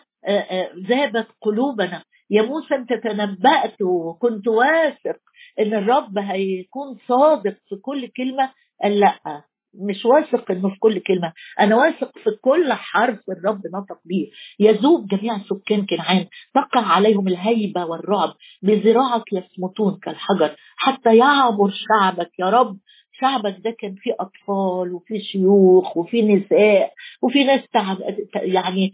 ذابت 0.88 1.26
قلوبنا. 1.42 2.02
يا 2.30 2.42
موسى 2.42 2.74
أنت 2.74 2.92
تنبأت 2.92 3.82
وكنت 3.82 4.48
واثق 4.48 5.18
إن 5.60 5.74
الرب 5.74 6.18
هيكون 6.18 6.98
صادق 7.08 7.56
في 7.68 7.76
كل 7.76 8.08
كلمة؟ 8.16 8.52
قال 8.82 9.00
لأ 9.00 9.42
مش 9.74 10.04
واثق 10.04 10.50
إنه 10.50 10.68
في 10.68 10.78
كل 10.78 10.98
كلمة. 10.98 11.32
أنا 11.60 11.76
واثق 11.76 12.18
في 12.18 12.30
كل 12.30 12.72
حرف 12.72 13.20
الرب 13.30 13.60
نطق 13.74 13.98
به 14.04 14.30
يذوب 14.60 15.08
جميع 15.08 15.38
سكان 15.38 15.86
كنعان. 15.86 16.26
تقع 16.54 16.80
عليهم 16.80 17.28
الهيبة 17.28 17.84
والرعب. 17.84 18.34
بذراعك 18.62 19.32
يصمتون 19.32 19.98
كالحجر. 20.02 20.56
حتى 20.76 21.16
يعبر 21.16 21.70
شعبك. 21.70 22.30
يا 22.38 22.50
رب 22.50 22.78
شعبك 23.20 23.56
ده 23.64 23.70
كان 23.70 23.94
فيه 23.94 24.16
أطفال 24.20 24.92
وفيه 24.94 25.20
شيوخ 25.20 25.96
وفيه 25.96 26.22
نساء 26.36 26.94
وفي 27.22 27.44
ناس 27.44 27.68
تعب 27.72 27.98
يعني 28.34 28.92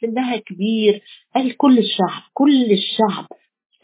سنها 0.00 0.36
كبير. 0.36 1.02
قال 1.34 1.56
كل 1.56 1.78
الشعب 1.78 2.22
كل 2.34 2.72
الشعب 2.72 3.26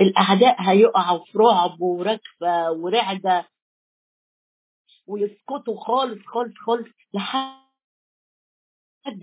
الأعداء 0.00 0.56
هيقعوا 0.58 1.24
في 1.24 1.38
رعب 1.38 1.80
وركفة 1.80 2.72
ورعدة. 2.72 3.48
ويسكتوا 5.06 5.80
خالص 5.80 6.22
خالص 6.26 6.54
خالص 6.56 6.88
لحد 7.14 7.54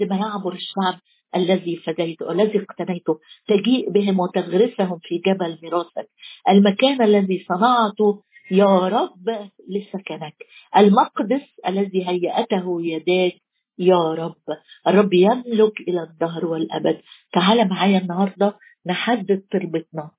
ما 0.02 0.16
يعبر 0.18 0.54
الشعب 0.54 1.00
الذي 1.36 1.76
فديته 1.78 2.32
الذي 2.32 2.60
اقتنيته. 2.60 3.20
تجيء 3.48 3.90
بهم 3.90 4.20
وتغرسهم 4.20 5.00
في 5.04 5.18
جبل 5.18 5.60
ميراثك. 5.64 6.10
المكان 6.50 7.02
الذي 7.02 7.46
صنعته 7.50 8.24
يا 8.52 8.88
رب 8.88 9.50
لسكنك. 9.70 10.36
المقدس 10.78 11.60
الذي 11.68 12.10
هيأته 12.10 12.82
يداك 12.82 13.36
يا 13.80 14.14
رب. 14.14 14.58
الرب 14.88 15.14
يملك 15.14 15.82
إلى 15.88 16.04
الدهر 16.04 16.46
والأبد. 16.46 17.02
تعال 17.34 17.70
معايا 17.70 17.98
النهاردة 17.98 18.58
نحدد 18.86 19.44
تربتنا 19.52 20.12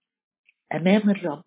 أمام 0.75 1.11
الرب. 1.11 1.45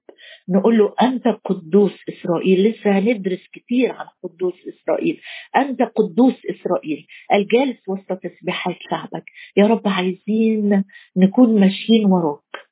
نقول 0.50 0.78
له 0.78 0.94
أنت 1.02 1.28
قدوس 1.46 1.94
إسرائيل. 2.10 2.70
لسه 2.70 3.00
هندرس 3.00 3.48
كتير 3.54 3.92
عن 3.92 4.06
قدوس 4.24 4.54
إسرائيل. 4.68 5.22
أنت 5.56 5.82
قدوس 5.82 6.36
إسرائيل. 6.50 7.08
الجالس 7.34 7.90
وسط 7.90 8.14
تسبيحات 8.14 8.76
شعبك. 8.90 9.24
يا 9.58 9.66
رب 9.68 9.88
عايزين 9.88 10.84
نكون 11.18 11.60
ماشيين 11.60 12.06
وراك. 12.06 12.65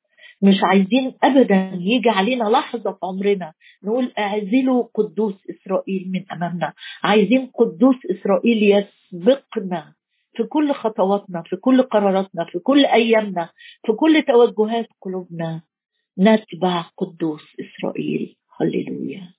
مش 0.43 0.55
عايزين 0.63 1.13
ابدا 1.23 1.71
يجي 1.81 2.09
علينا 2.09 2.43
لحظة 2.43 2.91
في 2.91 2.97
عمرنا 3.03 3.53
نقول 3.83 4.11
أعزلوا 4.19 4.83
قدوس 4.93 5.33
إسرائيل 5.49 6.11
من 6.11 6.31
أمامنا. 6.31 6.73
عايزين 7.03 7.45
قدوس 7.55 7.95
إسرائيل 8.11 8.63
يسبقنا 9.13 9.93
في 10.35 10.43
كل 10.43 10.71
خطواتنا 10.73 11.43
في 11.45 11.55
كل 11.55 11.81
قراراتنا 11.81 12.45
في 12.45 12.59
كل 12.59 12.85
أيامنا 12.85 13.49
في 13.85 13.91
كل 13.93 14.23
توجهات 14.27 14.87
قلوبنا. 15.01 15.61
نتبع 16.19 16.81
قدوس 16.97 17.43
إسرائيل. 17.59 18.35
هللويا. 18.59 19.33